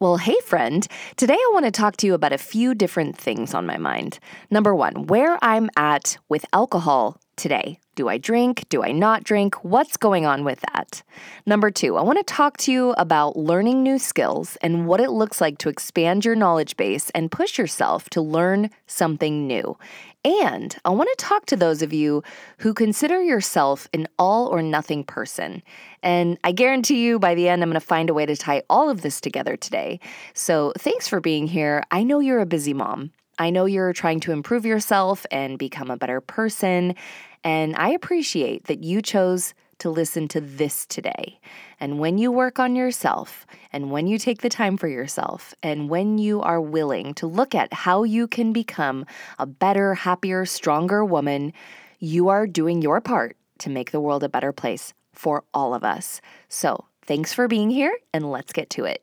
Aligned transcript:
Well, 0.00 0.18
hey, 0.18 0.36
friend. 0.44 0.86
Today 1.16 1.34
I 1.34 1.50
want 1.52 1.64
to 1.64 1.72
talk 1.72 1.96
to 1.96 2.06
you 2.06 2.14
about 2.14 2.32
a 2.32 2.38
few 2.38 2.72
different 2.72 3.18
things 3.18 3.52
on 3.52 3.66
my 3.66 3.78
mind. 3.78 4.20
Number 4.48 4.72
one, 4.72 5.08
where 5.08 5.36
I'm 5.42 5.70
at 5.76 6.18
with 6.28 6.46
alcohol 6.52 7.18
today. 7.34 7.80
Do 7.96 8.08
I 8.08 8.16
drink? 8.16 8.64
Do 8.68 8.84
I 8.84 8.92
not 8.92 9.24
drink? 9.24 9.56
What's 9.64 9.96
going 9.96 10.24
on 10.24 10.44
with 10.44 10.60
that? 10.72 11.02
Number 11.46 11.72
two, 11.72 11.96
I 11.96 12.02
want 12.02 12.18
to 12.18 12.32
talk 12.32 12.56
to 12.58 12.72
you 12.72 12.92
about 12.92 13.36
learning 13.36 13.82
new 13.82 13.98
skills 13.98 14.56
and 14.62 14.86
what 14.86 15.00
it 15.00 15.10
looks 15.10 15.40
like 15.40 15.58
to 15.58 15.68
expand 15.68 16.24
your 16.24 16.36
knowledge 16.36 16.76
base 16.76 17.10
and 17.10 17.32
push 17.32 17.58
yourself 17.58 18.08
to 18.10 18.20
learn 18.20 18.70
something 18.86 19.48
new. 19.48 19.76
And 20.24 20.76
I 20.84 20.90
want 20.90 21.08
to 21.16 21.24
talk 21.24 21.46
to 21.46 21.56
those 21.56 21.80
of 21.80 21.92
you 21.92 22.22
who 22.58 22.74
consider 22.74 23.22
yourself 23.22 23.88
an 23.94 24.08
all 24.18 24.48
or 24.48 24.62
nothing 24.62 25.04
person. 25.04 25.62
And 26.02 26.38
I 26.42 26.52
guarantee 26.52 27.04
you 27.04 27.18
by 27.18 27.34
the 27.34 27.48
end, 27.48 27.62
I'm 27.62 27.70
going 27.70 27.80
to 27.80 27.86
find 27.86 28.10
a 28.10 28.14
way 28.14 28.26
to 28.26 28.36
tie 28.36 28.62
all 28.68 28.90
of 28.90 29.02
this 29.02 29.20
together 29.20 29.56
today. 29.56 30.00
So 30.34 30.72
thanks 30.78 31.06
for 31.08 31.20
being 31.20 31.46
here. 31.46 31.84
I 31.90 32.02
know 32.02 32.18
you're 32.18 32.40
a 32.40 32.46
busy 32.46 32.74
mom. 32.74 33.12
I 33.38 33.50
know 33.50 33.66
you're 33.66 33.92
trying 33.92 34.20
to 34.20 34.32
improve 34.32 34.66
yourself 34.66 35.24
and 35.30 35.58
become 35.58 35.90
a 35.90 35.96
better 35.96 36.20
person. 36.20 36.96
And 37.44 37.76
I 37.76 37.90
appreciate 37.90 38.64
that 38.64 38.82
you 38.82 39.00
chose 39.00 39.54
to 39.78 39.90
listen 39.90 40.28
to 40.28 40.40
this 40.40 40.86
today. 40.86 41.38
And 41.80 41.98
when 41.98 42.18
you 42.18 42.30
work 42.32 42.58
on 42.58 42.76
yourself, 42.76 43.46
and 43.72 43.90
when 43.90 44.06
you 44.06 44.18
take 44.18 44.42
the 44.42 44.48
time 44.48 44.76
for 44.76 44.88
yourself, 44.88 45.54
and 45.62 45.88
when 45.88 46.18
you 46.18 46.40
are 46.42 46.60
willing 46.60 47.14
to 47.14 47.26
look 47.26 47.54
at 47.54 47.72
how 47.72 48.02
you 48.02 48.26
can 48.26 48.52
become 48.52 49.06
a 49.38 49.46
better, 49.46 49.94
happier, 49.94 50.44
stronger 50.44 51.04
woman, 51.04 51.52
you 51.98 52.28
are 52.28 52.46
doing 52.46 52.82
your 52.82 53.00
part 53.00 53.36
to 53.58 53.70
make 53.70 53.90
the 53.90 54.00
world 54.00 54.22
a 54.22 54.28
better 54.28 54.52
place 54.52 54.94
for 55.12 55.44
all 55.52 55.74
of 55.74 55.84
us. 55.84 56.20
So, 56.48 56.84
thanks 57.02 57.32
for 57.32 57.48
being 57.48 57.70
here, 57.70 57.96
and 58.12 58.30
let's 58.30 58.52
get 58.52 58.70
to 58.70 58.84
it. 58.84 59.02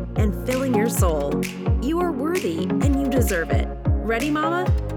and 0.21 0.45
filling 0.45 0.75
your 0.75 0.87
soul. 0.87 1.33
You 1.81 1.99
are 1.99 2.11
worthy 2.11 2.59
and 2.59 3.01
you 3.01 3.09
deserve 3.09 3.49
it. 3.49 3.67
Ready, 3.87 4.29
Mama? 4.29 4.90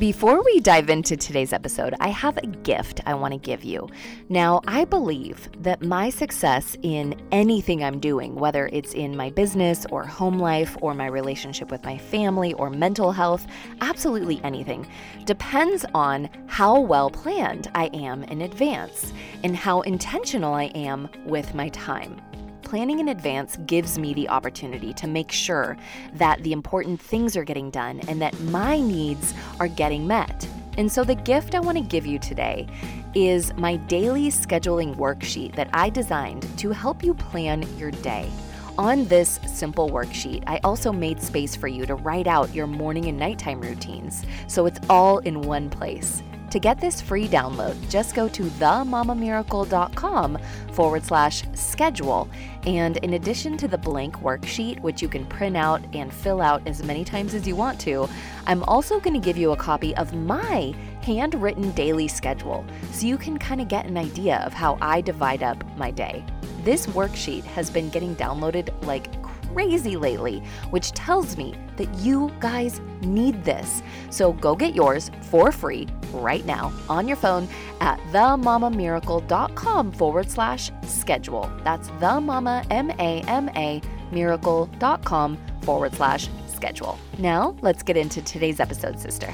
Before 0.00 0.42
we 0.42 0.60
dive 0.60 0.88
into 0.88 1.14
today's 1.14 1.52
episode, 1.52 1.94
I 2.00 2.08
have 2.08 2.38
a 2.38 2.46
gift 2.46 3.02
I 3.04 3.12
want 3.12 3.34
to 3.34 3.38
give 3.38 3.62
you. 3.62 3.86
Now, 4.30 4.62
I 4.66 4.86
believe 4.86 5.50
that 5.62 5.82
my 5.82 6.08
success 6.08 6.74
in 6.80 7.20
anything 7.32 7.84
I'm 7.84 8.00
doing, 8.00 8.34
whether 8.34 8.68
it's 8.72 8.94
in 8.94 9.14
my 9.14 9.28
business 9.28 9.84
or 9.90 10.06
home 10.06 10.38
life 10.38 10.74
or 10.80 10.94
my 10.94 11.04
relationship 11.04 11.70
with 11.70 11.84
my 11.84 11.98
family 11.98 12.54
or 12.54 12.70
mental 12.70 13.12
health, 13.12 13.46
absolutely 13.82 14.40
anything, 14.42 14.88
depends 15.26 15.84
on 15.92 16.30
how 16.46 16.80
well 16.80 17.10
planned 17.10 17.70
I 17.74 17.88
am 17.92 18.24
in 18.24 18.40
advance 18.40 19.12
and 19.44 19.54
how 19.54 19.82
intentional 19.82 20.54
I 20.54 20.72
am 20.74 21.10
with 21.26 21.54
my 21.54 21.68
time 21.68 22.22
planning 22.70 23.00
in 23.00 23.08
advance 23.08 23.56
gives 23.66 23.98
me 23.98 24.14
the 24.14 24.28
opportunity 24.28 24.92
to 24.92 25.08
make 25.08 25.32
sure 25.32 25.76
that 26.12 26.40
the 26.44 26.52
important 26.52 27.00
things 27.00 27.36
are 27.36 27.42
getting 27.42 27.68
done 27.68 27.98
and 28.06 28.22
that 28.22 28.38
my 28.42 28.78
needs 28.78 29.34
are 29.58 29.66
getting 29.66 30.06
met. 30.06 30.48
And 30.78 30.90
so, 30.90 31.02
the 31.02 31.16
gift 31.16 31.56
I 31.56 31.60
want 31.60 31.78
to 31.78 31.82
give 31.82 32.06
you 32.06 32.20
today 32.20 32.68
is 33.12 33.52
my 33.54 33.74
daily 33.74 34.28
scheduling 34.28 34.94
worksheet 34.94 35.56
that 35.56 35.68
I 35.72 35.90
designed 35.90 36.46
to 36.58 36.70
help 36.70 37.02
you 37.02 37.12
plan 37.12 37.66
your 37.76 37.90
day. 37.90 38.30
On 38.78 39.04
this 39.06 39.40
simple 39.48 39.90
worksheet, 39.90 40.44
I 40.46 40.60
also 40.62 40.92
made 40.92 41.20
space 41.20 41.56
for 41.56 41.66
you 41.66 41.86
to 41.86 41.96
write 41.96 42.28
out 42.28 42.54
your 42.54 42.68
morning 42.68 43.06
and 43.06 43.18
nighttime 43.18 43.60
routines, 43.60 44.24
so 44.46 44.66
it's 44.66 44.78
all 44.88 45.18
in 45.18 45.42
one 45.42 45.70
place. 45.70 46.22
To 46.50 46.58
get 46.58 46.80
this 46.80 47.00
free 47.00 47.28
download, 47.28 47.76
just 47.88 48.16
go 48.16 48.28
to 48.30 48.42
themamamiracle.com 48.42 50.38
forward 50.72 51.04
slash 51.04 51.44
schedule. 51.54 52.28
And 52.66 52.96
in 52.98 53.14
addition 53.14 53.56
to 53.58 53.68
the 53.68 53.78
blank 53.78 54.16
worksheet, 54.16 54.80
which 54.80 55.00
you 55.00 55.08
can 55.08 55.24
print 55.26 55.56
out 55.56 55.80
and 55.94 56.12
fill 56.12 56.42
out 56.42 56.66
as 56.66 56.82
many 56.82 57.04
times 57.04 57.34
as 57.34 57.46
you 57.46 57.54
want 57.54 57.78
to, 57.82 58.08
I'm 58.46 58.64
also 58.64 58.98
going 58.98 59.14
to 59.14 59.24
give 59.24 59.36
you 59.36 59.52
a 59.52 59.56
copy 59.56 59.94
of 59.94 60.12
my 60.12 60.74
handwritten 61.02 61.70
daily 61.70 62.08
schedule 62.08 62.64
so 62.90 63.06
you 63.06 63.16
can 63.16 63.38
kind 63.38 63.60
of 63.60 63.68
get 63.68 63.86
an 63.86 63.96
idea 63.96 64.38
of 64.38 64.52
how 64.52 64.76
I 64.80 65.02
divide 65.02 65.44
up 65.44 65.64
my 65.76 65.92
day. 65.92 66.24
This 66.64 66.88
worksheet 66.88 67.44
has 67.44 67.70
been 67.70 67.90
getting 67.90 68.16
downloaded 68.16 68.70
like 68.84 69.22
crazy 69.22 69.96
lately, 69.96 70.40
which 70.70 70.90
tells 70.92 71.36
me 71.36 71.54
that 71.76 71.94
you 71.94 72.32
guys 72.40 72.80
need 73.02 73.44
this. 73.44 73.84
So 74.10 74.32
go 74.32 74.56
get 74.56 74.74
yours 74.74 75.12
for 75.22 75.52
free 75.52 75.86
right 76.12 76.44
now 76.44 76.72
on 76.88 77.08
your 77.08 77.16
phone 77.16 77.48
at 77.80 77.98
themamamiracle.com 78.12 79.92
forward 79.92 80.30
slash 80.30 80.70
schedule. 80.86 81.50
That's 81.64 81.88
the 82.00 82.20
mama, 82.20 82.64
miracle.com 84.12 85.38
forward 85.62 85.94
slash 85.94 86.28
schedule. 86.48 86.98
Now 87.18 87.56
let's 87.62 87.82
get 87.82 87.96
into 87.96 88.22
today's 88.22 88.60
episode, 88.60 88.98
sister. 89.00 89.32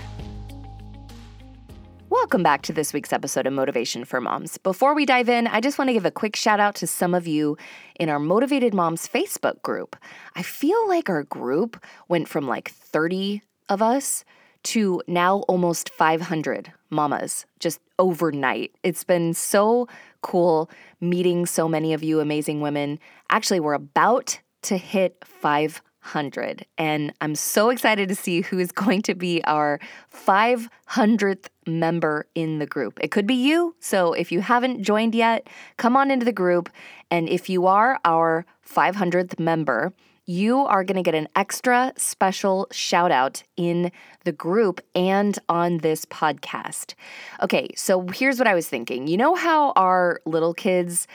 Welcome 2.09 2.43
back 2.43 2.63
to 2.63 2.73
this 2.73 2.93
week's 2.93 3.13
episode 3.13 3.47
of 3.47 3.53
Motivation 3.53 4.05
for 4.05 4.21
Moms. 4.21 4.59
Before 4.59 4.95
we 4.95 5.05
dive 5.05 5.29
in, 5.29 5.47
I 5.49 5.61
just 5.61 5.77
want 5.77 5.89
to 5.89 5.93
give 5.93 6.07
a 6.07 6.11
quick 6.11 6.35
shout 6.35 6.61
out 6.61 6.75
to 6.77 6.87
some 6.87 7.15
of 7.15 7.27
you 7.27 7.59
in 8.01 8.09
our 8.09 8.19
Motivated 8.19 8.75
Moms 8.75 9.09
Facebook 9.09 9.61
group. 9.63 9.97
I 10.35 10.43
feel 10.43 10.89
like 10.89 11.11
our 11.11 11.25
group 11.25 11.83
went 12.09 12.29
from 12.29 12.47
like 12.47 12.71
30 12.71 13.43
of 13.69 13.83
us 13.83 14.25
to 14.67 15.01
now 15.07 15.39
almost 15.49 15.91
500 15.91 16.73
mamas 16.91 17.47
just 17.61 17.81
overnight. 17.99 18.73
It's 18.83 19.05
been 19.05 19.33
so 19.33 19.87
cool 20.23 20.69
meeting 21.01 21.47
so 21.47 21.69
many 21.69 21.93
of 21.93 22.03
you 22.03 22.19
amazing 22.21 22.61
women. 22.61 22.99
Actually, 23.31 23.61
we're 23.61 23.75
about 23.75 24.41
to 24.63 24.77
hit 24.77 25.23
500 25.25 26.67
And 26.79 27.13
I'm 27.21 27.37
so 27.37 27.71
excited 27.71 28.09
to 28.09 28.17
see 28.17 28.41
who 28.41 28.59
is 28.59 28.73
going 28.83 29.03
to 29.03 29.15
be 29.15 29.43
our 29.45 29.79
500th 30.13 31.47
member 31.67 32.27
in 32.35 32.59
the 32.59 32.67
group. 32.67 32.99
It 33.01 33.13
could 33.13 33.27
be 33.27 33.35
you. 33.35 33.77
So 33.79 34.15
if 34.15 34.33
you 34.33 34.41
haven't 34.41 34.83
joined 34.83 35.15
yet, 35.15 35.49
come 35.77 35.97
on 35.97 36.11
into 36.11 36.25
the 36.25 36.33
group. 36.33 36.69
And 37.09 37.29
if 37.29 37.49
you 37.49 37.67
are 37.67 38.01
our 38.05 38.45
500th 38.69 39.39
member, 39.39 39.93
you 40.27 40.59
are 40.59 40.85
going 40.85 40.97
to 40.97 41.03
get 41.03 41.15
an 41.15 41.29
extra 41.37 41.93
special 41.97 42.67
shout 42.73 43.13
out 43.13 43.43
in 43.57 43.93
the 44.25 44.33
group 44.33 44.81
and 44.95 45.39
on 45.49 45.79
this 45.79 46.05
podcast. 46.05 46.95
Okay, 47.43 47.71
so 47.77 48.07
here's 48.09 48.39
what 48.39 48.49
I 48.49 48.55
was 48.55 48.69
thinking. 48.69 49.07
You 49.07 49.17
know 49.17 49.35
how 49.35 49.73
our 49.73 50.21
little 50.27 50.53
kids 50.53 51.07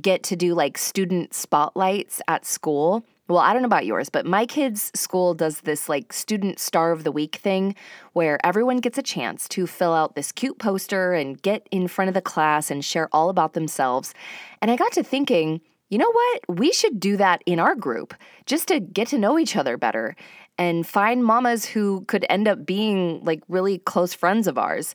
get 0.00 0.22
to 0.24 0.36
do 0.36 0.54
like 0.54 0.78
student 0.78 1.34
spotlights 1.34 2.20
at 2.28 2.44
school? 2.44 3.04
well, 3.30 3.38
I 3.38 3.52
don't 3.52 3.62
know 3.62 3.66
about 3.66 3.86
yours, 3.86 4.08
but 4.08 4.26
my 4.26 4.44
kids' 4.44 4.90
school 4.94 5.34
does 5.34 5.60
this 5.60 5.88
like 5.88 6.12
student 6.12 6.58
star 6.58 6.90
of 6.90 7.04
the 7.04 7.12
week 7.12 7.36
thing 7.36 7.76
where 8.12 8.44
everyone 8.44 8.78
gets 8.78 8.98
a 8.98 9.02
chance 9.02 9.48
to 9.50 9.66
fill 9.68 9.94
out 9.94 10.16
this 10.16 10.32
cute 10.32 10.58
poster 10.58 11.12
and 11.12 11.40
get 11.40 11.68
in 11.70 11.86
front 11.86 12.08
of 12.08 12.14
the 12.14 12.20
class 12.20 12.70
and 12.70 12.84
share 12.84 13.08
all 13.12 13.28
about 13.28 13.52
themselves. 13.52 14.14
And 14.60 14.70
I 14.70 14.76
got 14.76 14.92
to 14.92 15.04
thinking, 15.04 15.60
you 15.90 15.98
know 15.98 16.10
what? 16.10 16.40
We 16.48 16.72
should 16.72 17.00
do 17.00 17.16
that 17.16 17.42
in 17.46 17.58
our 17.58 17.74
group 17.74 18.14
just 18.46 18.68
to 18.68 18.80
get 18.80 19.08
to 19.08 19.18
know 19.18 19.38
each 19.38 19.56
other 19.56 19.76
better 19.76 20.16
and 20.56 20.86
find 20.86 21.24
mamas 21.24 21.64
who 21.64 22.04
could 22.06 22.24
end 22.30 22.46
up 22.46 22.64
being 22.64 23.24
like 23.24 23.42
really 23.48 23.78
close 23.78 24.14
friends 24.14 24.46
of 24.46 24.56
ours. 24.56 24.94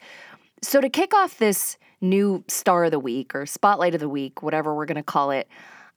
So, 0.62 0.80
to 0.80 0.90
kick 0.90 1.14
off 1.14 1.38
this 1.38 1.78
new 2.02 2.44
star 2.48 2.86
of 2.86 2.92
the 2.92 3.00
week 3.00 3.36
or 3.36 3.46
spotlight 3.46 3.94
of 3.94 4.00
the 4.00 4.10
week, 4.10 4.42
whatever 4.42 4.74
we're 4.74 4.86
going 4.86 4.96
to 4.96 5.04
call 5.04 5.32
it, 5.32 5.48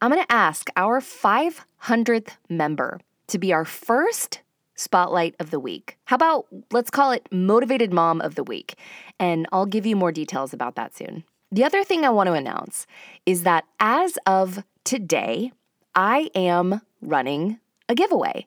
I'm 0.00 0.10
going 0.10 0.22
to 0.22 0.32
ask 0.32 0.68
our 0.76 1.00
500th 1.00 2.30
member 2.48 3.00
to 3.28 3.38
be 3.38 3.52
our 3.52 3.64
first 3.64 4.40
spotlight 4.74 5.34
of 5.38 5.50
the 5.50 5.60
week. 5.60 5.96
How 6.06 6.16
about 6.16 6.46
let's 6.72 6.90
call 6.90 7.12
it 7.12 7.28
Motivated 7.30 7.92
Mom 7.92 8.20
of 8.20 8.34
the 8.34 8.44
Week? 8.44 8.74
And 9.20 9.46
I'll 9.52 9.66
give 9.66 9.86
you 9.86 9.96
more 9.96 10.12
details 10.12 10.52
about 10.52 10.76
that 10.76 10.96
soon. 10.96 11.24
The 11.50 11.64
other 11.64 11.82
thing 11.82 12.04
I 12.04 12.10
want 12.10 12.26
to 12.26 12.34
announce 12.34 12.86
is 13.26 13.42
that 13.42 13.64
as 13.80 14.18
of 14.26 14.62
today, 14.88 15.52
I 15.94 16.30
am 16.34 16.80
running 17.02 17.60
a 17.90 17.94
giveaway. 17.94 18.46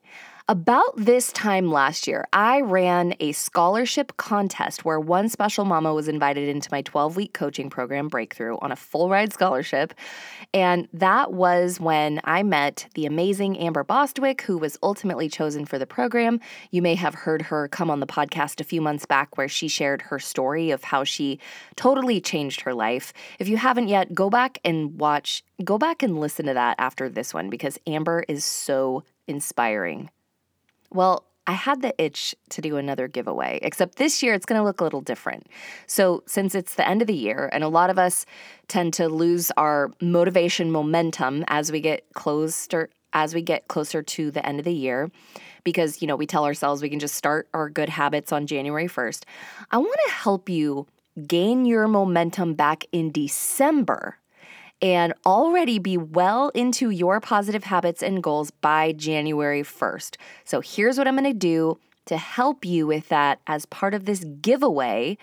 About 0.51 0.98
this 0.98 1.31
time 1.31 1.71
last 1.71 2.07
year, 2.07 2.27
I 2.33 2.59
ran 2.59 3.15
a 3.21 3.31
scholarship 3.31 4.18
contest 4.18 4.83
where 4.83 5.00
one 5.00 5.30
special 5.30 5.63
mama 5.63 5.94
was 5.94 6.09
invited 6.09 6.50
into 6.50 6.68
my 6.74 6.81
12 6.81 7.15
week 7.15 7.33
coaching 7.33 7.69
program, 7.69 8.09
Breakthrough, 8.09 8.57
on 8.62 8.69
a 8.69 8.75
full 8.75 9.09
ride 9.09 9.31
scholarship. 9.31 9.94
And 10.53 10.89
that 10.92 11.31
was 11.31 11.80
when 11.80 12.19
I 12.25 12.44
met 12.44 12.86
the 12.95 13.06
amazing 13.06 13.59
Amber 13.59 13.86
Bostwick, 13.86 14.42
who 14.42 14.57
was 14.57 14.77
ultimately 14.83 15.30
chosen 15.30 15.63
for 15.63 15.80
the 15.80 15.88
program. 15.88 16.42
You 16.71 16.81
may 16.81 16.95
have 16.95 17.15
heard 17.15 17.44
her 17.44 17.69
come 17.69 17.89
on 17.89 18.01
the 18.01 18.06
podcast 18.06 18.59
a 18.59 18.65
few 18.65 18.81
months 18.81 19.06
back 19.06 19.38
where 19.38 19.48
she 19.48 19.69
shared 19.69 20.01
her 20.01 20.19
story 20.19 20.71
of 20.71 20.83
how 20.83 21.06
she 21.06 21.39
totally 21.77 22.19
changed 22.19 22.59
her 22.59 22.74
life. 22.74 23.13
If 23.39 23.48
you 23.48 23.56
haven't 23.56 23.88
yet, 23.88 24.13
go 24.13 24.30
back 24.30 24.59
and 24.65 25.00
watch, 25.00 25.45
go 25.63 25.77
back 25.77 26.03
and 26.03 26.19
listen 26.19 26.45
to 26.48 26.53
that 26.56 26.75
after 26.77 27.07
this 27.07 27.33
one 27.33 27.50
because 27.50 27.80
Amber 27.88 28.25
is 28.27 28.44
so 28.44 29.06
inspiring. 29.27 30.09
Well, 30.91 31.25
I 31.47 31.53
had 31.53 31.81
the 31.81 31.93
itch 31.97 32.35
to 32.49 32.61
do 32.61 32.77
another 32.77 33.07
giveaway, 33.07 33.59
except 33.61 33.95
this 33.95 34.21
year 34.21 34.33
it's 34.33 34.45
going 34.45 34.59
to 34.59 34.63
look 34.63 34.79
a 34.79 34.83
little 34.83 35.01
different. 35.01 35.47
So, 35.88 36.23
since 36.27 36.53
it's 36.53 36.75
the 36.75 36.88
end 36.88 37.01
of 37.01 37.07
the 37.07 37.15
year, 37.15 37.49
and 37.51 37.63
a 37.63 37.67
lot 37.67 37.89
of 37.89 37.97
us 37.97 38.25
tend 38.67 38.93
to 38.95 39.09
lose 39.09 39.51
our 39.57 39.91
motivation 40.01 40.71
momentum 40.71 41.43
as 41.47 41.71
we 41.71 41.81
get 41.81 42.05
closer 42.13 42.89
as 43.13 43.33
we 43.33 43.41
get 43.41 43.67
closer 43.67 44.01
to 44.01 44.31
the 44.31 44.45
end 44.45 44.59
of 44.59 44.65
the 44.65 44.73
year 44.73 45.11
because, 45.65 46.01
you 46.01 46.07
know, 46.07 46.15
we 46.15 46.25
tell 46.25 46.45
ourselves 46.45 46.81
we 46.81 46.89
can 46.89 46.99
just 46.99 47.15
start 47.15 47.49
our 47.53 47.69
good 47.69 47.89
habits 47.89 48.31
on 48.31 48.47
January 48.47 48.88
1st. 48.88 49.23
I 49.71 49.77
want 49.77 49.99
to 50.07 50.13
help 50.13 50.47
you 50.47 50.88
gain 51.27 51.65
your 51.65 51.89
momentum 51.89 52.53
back 52.53 52.85
in 52.91 53.11
December 53.11 54.17
and 54.81 55.13
already 55.25 55.78
be 55.78 55.98
well 55.98 56.50
into 56.50 56.89
your 56.89 57.19
positive 57.19 57.66
habits 57.66 58.01
and 58.01 58.24
goals 58.24 58.51
by 58.51 58.92
January 58.94 59.62
1st. 59.62 60.18
So 60.44 60.62
here's 60.62 60.98
what 60.98 61.07
I'm 61.07 61.16
going 61.16 61.31
to 61.31 61.38
do 61.38 61.78
to 62.07 62.18
help 62.18 62.66
you 62.66 62.88
with 62.88 63.10
that 63.10 63.39
as 63.45 63.66
part 63.68 63.94
of 63.94 64.06
this 64.06 64.24
giveaway, 64.42 65.18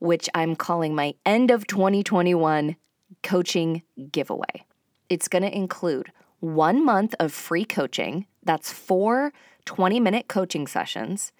which 0.00 0.28
I'm 0.34 0.54
calling 0.54 0.94
my 0.94 1.14
end 1.24 1.50
of 1.50 1.66
2021 1.66 2.76
coaching 3.22 3.82
giveaway. 4.12 4.64
It's 5.08 5.28
going 5.28 5.42
to 5.42 5.54
include 5.54 6.12
one 6.40 6.84
month 6.84 7.14
of 7.18 7.32
free 7.32 7.64
coaching. 7.64 8.26
That's 8.44 8.72
four 8.72 9.32
20 9.64 10.00
minute 10.00 10.28
coaching 10.28 10.66
sessions. 10.66 11.32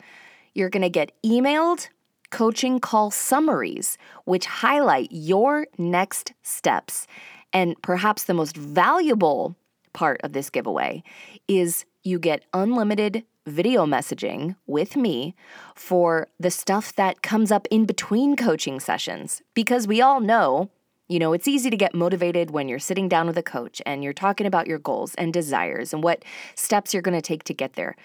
You're 0.54 0.70
going 0.70 0.82
to 0.82 0.90
get 0.90 1.12
emailed 1.24 1.88
coaching 2.30 2.80
call 2.80 3.10
summaries, 3.10 3.98
which 4.24 4.46
highlight 4.46 5.08
your 5.10 5.66
next 5.78 6.32
steps 6.42 7.06
and 7.52 7.80
perhaps 7.82 8.24
the 8.24 8.34
most 8.34 8.56
valuable 8.56 9.56
part 9.92 10.20
of 10.22 10.32
this 10.32 10.50
giveaway 10.50 11.02
is 11.48 11.84
you 12.02 12.18
get 12.18 12.44
unlimited 12.54 13.24
video 13.46 13.86
messaging 13.86 14.54
with 14.66 14.96
me 14.96 15.34
for 15.74 16.28
the 16.38 16.50
stuff 16.50 16.94
that 16.94 17.22
comes 17.22 17.50
up 17.50 17.66
in 17.70 17.84
between 17.84 18.36
coaching 18.36 18.78
sessions. 18.80 19.42
Because 19.54 19.86
we 19.86 20.00
all 20.00 20.20
know, 20.20 20.70
you 21.08 21.18
know, 21.18 21.32
it's 21.32 21.48
easy 21.48 21.70
to 21.70 21.76
get 21.76 21.94
motivated 21.94 22.50
when 22.50 22.68
you're 22.68 22.78
sitting 22.78 23.08
down 23.08 23.26
with 23.26 23.36
a 23.36 23.42
coach 23.42 23.82
and 23.84 24.04
you're 24.04 24.12
talking 24.12 24.46
about 24.46 24.66
your 24.66 24.78
goals 24.78 25.14
and 25.16 25.32
desires 25.32 25.92
and 25.92 26.02
what 26.02 26.24
steps 26.54 26.92
you're 26.92 27.02
going 27.02 27.16
to 27.16 27.22
take 27.22 27.44
to 27.44 27.54
get 27.54 27.74
there. 27.74 27.96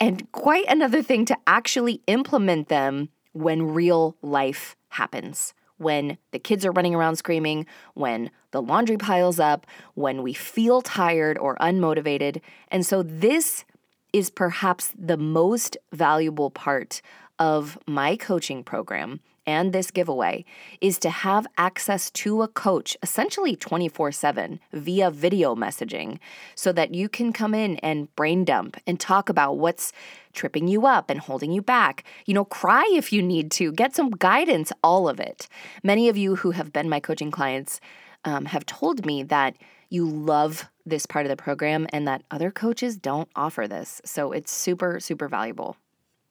And 0.00 0.30
quite 0.32 0.66
another 0.68 1.02
thing 1.02 1.24
to 1.26 1.36
actually 1.46 2.00
implement 2.06 2.68
them 2.68 3.10
when 3.32 3.74
real 3.74 4.16
life 4.22 4.76
happens 4.88 5.54
when 5.78 6.18
the 6.30 6.38
kids 6.38 6.64
are 6.64 6.72
running 6.72 6.94
around 6.94 7.16
screaming, 7.16 7.66
when 7.94 8.30
the 8.52 8.62
laundry 8.62 8.96
piles 8.96 9.40
up, 9.40 9.66
when 9.94 10.22
we 10.22 10.32
feel 10.32 10.82
tired 10.82 11.38
or 11.38 11.56
unmotivated. 11.56 12.40
And 12.68 12.86
so, 12.86 13.02
this 13.02 13.64
is 14.12 14.30
perhaps 14.30 14.92
the 14.96 15.16
most 15.16 15.76
valuable 15.92 16.50
part 16.50 17.02
of 17.38 17.76
my 17.86 18.16
coaching 18.16 18.62
program 18.62 19.20
and 19.46 19.72
this 19.72 19.90
giveaway 19.90 20.44
is 20.80 20.98
to 20.98 21.10
have 21.10 21.46
access 21.58 22.10
to 22.10 22.42
a 22.42 22.48
coach 22.48 22.96
essentially 23.02 23.56
24 23.56 24.12
7 24.12 24.60
via 24.72 25.10
video 25.10 25.54
messaging 25.54 26.18
so 26.54 26.72
that 26.72 26.94
you 26.94 27.08
can 27.08 27.32
come 27.32 27.54
in 27.54 27.76
and 27.78 28.14
brain 28.16 28.44
dump 28.44 28.76
and 28.86 28.98
talk 28.98 29.28
about 29.28 29.58
what's 29.58 29.92
tripping 30.32 30.68
you 30.68 30.86
up 30.86 31.10
and 31.10 31.20
holding 31.20 31.52
you 31.52 31.62
back. 31.62 32.04
You 32.26 32.34
know, 32.34 32.44
cry 32.44 32.88
if 32.92 33.12
you 33.12 33.22
need 33.22 33.50
to, 33.52 33.72
get 33.72 33.94
some 33.94 34.10
guidance, 34.10 34.72
all 34.82 35.08
of 35.08 35.20
it. 35.20 35.48
Many 35.82 36.08
of 36.08 36.16
you 36.16 36.36
who 36.36 36.50
have 36.52 36.72
been 36.72 36.88
my 36.88 37.00
coaching 37.00 37.30
clients 37.30 37.80
um, 38.24 38.46
have 38.46 38.66
told 38.66 39.06
me 39.06 39.22
that 39.22 39.56
you 39.90 40.08
love 40.08 40.68
this 40.84 41.06
part 41.06 41.24
of 41.24 41.30
the 41.30 41.36
program 41.36 41.86
and 41.92 42.06
that 42.08 42.22
other 42.30 42.50
coaches 42.50 42.96
don't 42.96 43.28
offer 43.36 43.68
this. 43.68 44.00
So 44.04 44.32
it's 44.32 44.50
super, 44.50 44.98
super 45.00 45.28
valuable. 45.28 45.76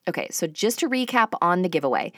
Okay, 0.06 0.28
so 0.30 0.46
just 0.46 0.78
to 0.80 0.88
recap 0.88 1.32
on 1.40 1.62
the 1.62 1.68
giveaway. 1.68 2.12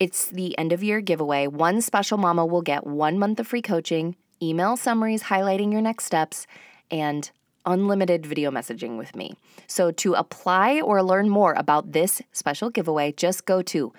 It's 0.00 0.26
the 0.26 0.56
end 0.56 0.72
of 0.72 0.84
year 0.84 1.00
giveaway. 1.00 1.48
One 1.48 1.80
special 1.80 2.18
mama 2.18 2.46
will 2.46 2.62
get 2.62 2.86
one 2.86 3.18
month 3.18 3.40
of 3.40 3.48
free 3.48 3.62
coaching, 3.62 4.14
email 4.40 4.76
summaries 4.76 5.24
highlighting 5.24 5.72
your 5.72 5.80
next 5.80 6.04
steps, 6.04 6.46
and 6.88 7.28
unlimited 7.66 8.24
video 8.24 8.52
messaging 8.52 8.96
with 8.96 9.16
me. 9.16 9.34
So 9.66 9.90
to 9.90 10.14
apply 10.14 10.80
or 10.80 11.02
learn 11.02 11.28
more 11.28 11.52
about 11.54 11.90
this 11.90 12.22
special 12.30 12.70
giveaway, 12.70 13.10
just 13.10 13.44
go 13.44 13.60
to 13.62 13.92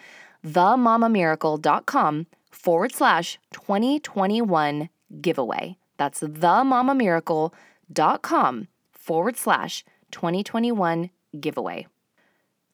themamamiracle.com 0.46 2.28
forward 2.50 2.94
slash 2.94 3.38
2021 3.52 4.88
giveaway. 5.20 5.76
That's 5.98 6.22
themamamiracle.com 6.22 8.68
forward 8.94 9.36
slash 9.36 9.84
2021 10.12 11.10
giveaway. 11.38 11.88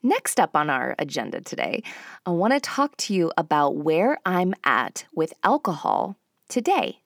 Next 0.06 0.40
up 0.40 0.56
on 0.56 0.70
our 0.70 0.94
agenda 1.00 1.42
today, 1.42 1.82
I 2.28 2.30
want 2.30 2.54
to 2.54 2.60
talk 2.60 2.96
to 2.98 3.14
you 3.16 3.32
about 3.40 3.78
where 3.78 4.20
I'm 4.24 4.54
at 4.64 5.04
with 5.16 5.34
alcohol 5.44 6.16
today. 6.48 7.00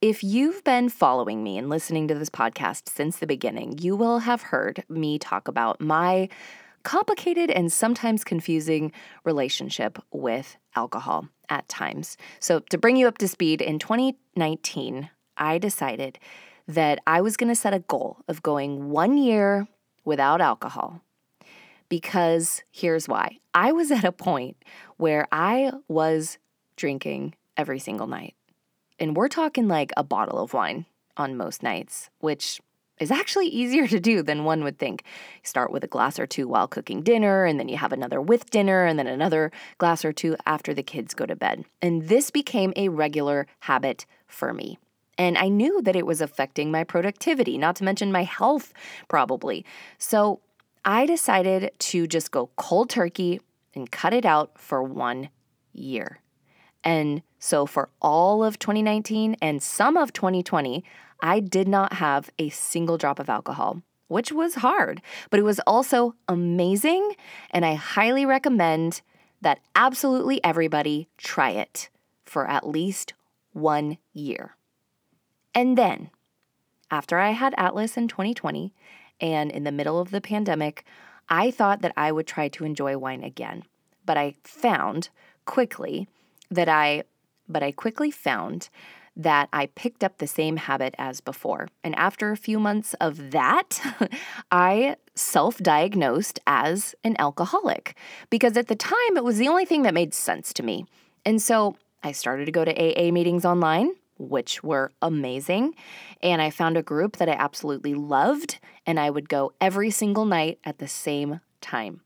If 0.00 0.24
you've 0.24 0.64
been 0.64 0.88
following 0.88 1.44
me 1.44 1.58
and 1.58 1.68
listening 1.68 2.08
to 2.08 2.14
this 2.14 2.30
podcast 2.30 2.88
since 2.88 3.18
the 3.18 3.26
beginning, 3.26 3.76
you 3.80 3.94
will 3.94 4.20
have 4.20 4.40
heard 4.40 4.84
me 4.88 5.18
talk 5.18 5.48
about 5.48 5.82
my 5.82 6.30
complicated 6.82 7.50
and 7.50 7.70
sometimes 7.70 8.24
confusing 8.24 8.90
relationship 9.22 10.02
with 10.10 10.56
alcohol 10.74 11.28
at 11.50 11.68
times. 11.68 12.16
So, 12.40 12.60
to 12.70 12.78
bring 12.78 12.96
you 12.96 13.06
up 13.06 13.18
to 13.18 13.28
speed, 13.28 13.60
in 13.60 13.78
2019, 13.78 15.10
I 15.36 15.58
decided 15.58 16.18
that 16.66 17.00
I 17.06 17.20
was 17.20 17.36
going 17.36 17.50
to 17.50 17.54
set 17.54 17.74
a 17.74 17.80
goal 17.80 18.24
of 18.28 18.42
going 18.42 18.88
one 18.88 19.18
year 19.18 19.68
without 20.06 20.40
alcohol 20.40 21.02
because 21.88 22.62
here's 22.70 23.08
why. 23.08 23.38
I 23.54 23.72
was 23.72 23.90
at 23.90 24.04
a 24.04 24.12
point 24.12 24.56
where 24.96 25.26
I 25.32 25.72
was 25.88 26.38
drinking 26.76 27.34
every 27.56 27.78
single 27.78 28.06
night. 28.06 28.34
And 28.98 29.16
we're 29.16 29.28
talking 29.28 29.68
like 29.68 29.92
a 29.96 30.04
bottle 30.04 30.38
of 30.38 30.54
wine 30.54 30.86
on 31.16 31.36
most 31.36 31.62
nights, 31.62 32.10
which 32.20 32.60
is 32.98 33.10
actually 33.10 33.46
easier 33.46 33.86
to 33.86 34.00
do 34.00 34.22
than 34.22 34.44
one 34.44 34.64
would 34.64 34.78
think. 34.78 35.02
You 35.42 35.48
start 35.48 35.70
with 35.70 35.84
a 35.84 35.88
glass 35.88 36.18
or 36.18 36.26
two 36.26 36.48
while 36.48 36.66
cooking 36.66 37.02
dinner, 37.02 37.44
and 37.44 37.60
then 37.60 37.68
you 37.68 37.76
have 37.76 37.92
another 37.92 38.20
with 38.20 38.50
dinner, 38.50 38.84
and 38.84 38.98
then 38.98 39.06
another 39.06 39.52
glass 39.78 40.04
or 40.04 40.12
two 40.12 40.36
after 40.46 40.72
the 40.72 40.82
kids 40.82 41.14
go 41.14 41.26
to 41.26 41.36
bed. 41.36 41.64
And 41.82 42.08
this 42.08 42.30
became 42.30 42.72
a 42.74 42.88
regular 42.88 43.46
habit 43.60 44.06
for 44.26 44.54
me. 44.54 44.78
And 45.18 45.38
I 45.38 45.48
knew 45.48 45.80
that 45.82 45.96
it 45.96 46.06
was 46.06 46.20
affecting 46.20 46.70
my 46.70 46.84
productivity, 46.84 47.56
not 47.56 47.76
to 47.76 47.84
mention 47.84 48.12
my 48.12 48.24
health, 48.24 48.72
probably. 49.08 49.64
So 49.98 50.40
I 50.86 51.04
decided 51.04 51.72
to 51.78 52.06
just 52.06 52.30
go 52.30 52.50
cold 52.54 52.90
turkey 52.90 53.40
and 53.74 53.90
cut 53.90 54.14
it 54.14 54.24
out 54.24 54.56
for 54.56 54.82
one 54.84 55.30
year. 55.72 56.20
And 56.84 57.22
so 57.40 57.66
for 57.66 57.88
all 58.00 58.44
of 58.44 58.60
2019 58.60 59.36
and 59.42 59.60
some 59.60 59.96
of 59.96 60.12
2020, 60.12 60.84
I 61.20 61.40
did 61.40 61.66
not 61.66 61.94
have 61.94 62.30
a 62.38 62.50
single 62.50 62.98
drop 62.98 63.18
of 63.18 63.28
alcohol, 63.28 63.82
which 64.06 64.30
was 64.30 64.54
hard, 64.56 65.02
but 65.28 65.40
it 65.40 65.42
was 65.42 65.58
also 65.66 66.14
amazing. 66.28 67.14
And 67.50 67.66
I 67.66 67.74
highly 67.74 68.24
recommend 68.24 69.02
that 69.40 69.58
absolutely 69.74 70.42
everybody 70.44 71.08
try 71.18 71.50
it 71.50 71.90
for 72.24 72.48
at 72.48 72.68
least 72.68 73.12
one 73.52 73.98
year. 74.12 74.56
And 75.52 75.76
then, 75.76 76.10
after 76.92 77.18
I 77.18 77.30
had 77.30 77.54
Atlas 77.58 77.96
in 77.96 78.06
2020 78.06 78.72
and 79.20 79.50
in 79.50 79.64
the 79.64 79.72
middle 79.72 79.98
of 79.98 80.10
the 80.10 80.20
pandemic, 80.20 80.84
I 81.28 81.50
thought 81.50 81.82
that 81.82 81.92
I 81.96 82.12
would 82.12 82.26
try 82.26 82.48
to 82.48 82.64
enjoy 82.64 82.96
wine 82.96 83.24
again. 83.24 83.64
But 84.04 84.16
I 84.16 84.34
found 84.44 85.08
quickly 85.44 86.08
that 86.50 86.68
I 86.68 87.04
but 87.48 87.62
I 87.62 87.70
quickly 87.70 88.10
found 88.10 88.68
that 89.16 89.48
I 89.52 89.66
picked 89.66 90.04
up 90.04 90.18
the 90.18 90.26
same 90.26 90.56
habit 90.56 90.94
as 90.98 91.20
before. 91.20 91.68
And 91.82 91.94
after 91.96 92.30
a 92.32 92.36
few 92.36 92.58
months 92.58 92.94
of 92.94 93.30
that, 93.30 93.80
I 94.52 94.96
self 95.14 95.58
diagnosed 95.58 96.38
as 96.46 96.94
an 97.02 97.16
alcoholic 97.18 97.96
because 98.30 98.56
at 98.56 98.68
the 98.68 98.76
time 98.76 99.16
it 99.16 99.24
was 99.24 99.38
the 99.38 99.48
only 99.48 99.64
thing 99.64 99.82
that 99.82 99.94
made 99.94 100.12
sense 100.12 100.52
to 100.54 100.62
me. 100.62 100.86
And 101.24 101.40
so 101.40 101.76
I 102.02 102.12
started 102.12 102.44
to 102.44 102.52
go 102.52 102.64
to 102.64 102.72
AA 102.72 103.10
meetings 103.10 103.44
online 103.44 103.94
which 104.18 104.62
were 104.62 104.92
amazing. 105.02 105.74
And 106.22 106.40
I 106.40 106.50
found 106.50 106.76
a 106.76 106.82
group 106.82 107.16
that 107.16 107.28
I 107.28 107.32
absolutely 107.32 107.94
loved, 107.94 108.58
and 108.86 108.98
I 108.98 109.10
would 109.10 109.28
go 109.28 109.52
every 109.60 109.90
single 109.90 110.24
night 110.24 110.58
at 110.64 110.78
the 110.78 110.88
same 110.88 111.40
time. 111.60 112.00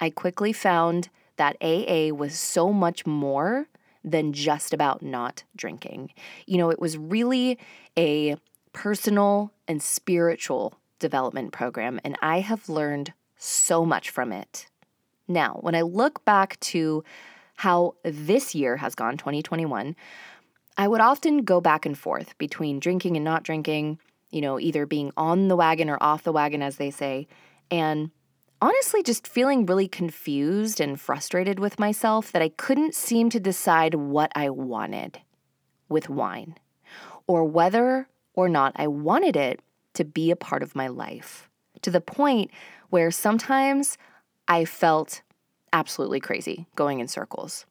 I 0.00 0.10
quickly 0.10 0.52
found 0.52 1.08
that 1.36 1.56
AA 1.62 2.14
was 2.14 2.38
so 2.38 2.72
much 2.72 3.06
more 3.06 3.68
than 4.04 4.32
just 4.32 4.72
about 4.72 5.02
not 5.02 5.44
drinking. 5.56 6.10
You 6.46 6.58
know, 6.58 6.70
it 6.70 6.80
was 6.80 6.98
really 6.98 7.58
a 7.96 8.36
personal 8.72 9.52
and 9.68 9.82
spiritual 9.82 10.74
development 10.98 11.52
program, 11.52 12.00
and 12.04 12.16
I 12.20 12.40
have 12.40 12.68
learned 12.68 13.12
so 13.36 13.84
much 13.84 14.10
from 14.10 14.32
it. 14.32 14.66
Now, 15.28 15.58
when 15.60 15.74
I 15.74 15.82
look 15.82 16.24
back 16.24 16.58
to 16.60 17.04
how 17.56 17.94
this 18.04 18.54
year 18.54 18.76
has 18.76 18.94
gone, 18.94 19.16
2021, 19.16 19.94
I 20.76 20.88
would 20.88 21.00
often 21.00 21.44
go 21.44 21.60
back 21.60 21.84
and 21.86 21.98
forth 21.98 22.36
between 22.38 22.80
drinking 22.80 23.16
and 23.16 23.24
not 23.24 23.42
drinking, 23.42 23.98
you 24.30 24.40
know, 24.40 24.58
either 24.58 24.86
being 24.86 25.12
on 25.16 25.48
the 25.48 25.56
wagon 25.56 25.90
or 25.90 25.98
off 26.00 26.24
the 26.24 26.32
wagon, 26.32 26.62
as 26.62 26.76
they 26.76 26.90
say, 26.90 27.28
and 27.70 28.10
honestly 28.60 29.02
just 29.02 29.26
feeling 29.26 29.66
really 29.66 29.88
confused 29.88 30.80
and 30.80 31.00
frustrated 31.00 31.58
with 31.58 31.78
myself 31.78 32.32
that 32.32 32.42
I 32.42 32.48
couldn't 32.48 32.94
seem 32.94 33.28
to 33.30 33.40
decide 33.40 33.94
what 33.94 34.30
I 34.34 34.50
wanted 34.50 35.20
with 35.88 36.08
wine 36.08 36.56
or 37.26 37.44
whether 37.44 38.08
or 38.34 38.48
not 38.48 38.72
I 38.76 38.86
wanted 38.86 39.36
it 39.36 39.60
to 39.94 40.04
be 40.04 40.30
a 40.30 40.36
part 40.36 40.62
of 40.62 40.76
my 40.76 40.88
life 40.88 41.50
to 41.82 41.90
the 41.90 42.00
point 42.00 42.50
where 42.90 43.10
sometimes 43.10 43.98
I 44.48 44.64
felt 44.64 45.22
absolutely 45.72 46.20
crazy 46.20 46.66
going 46.76 47.00
in 47.00 47.08
circles. 47.08 47.66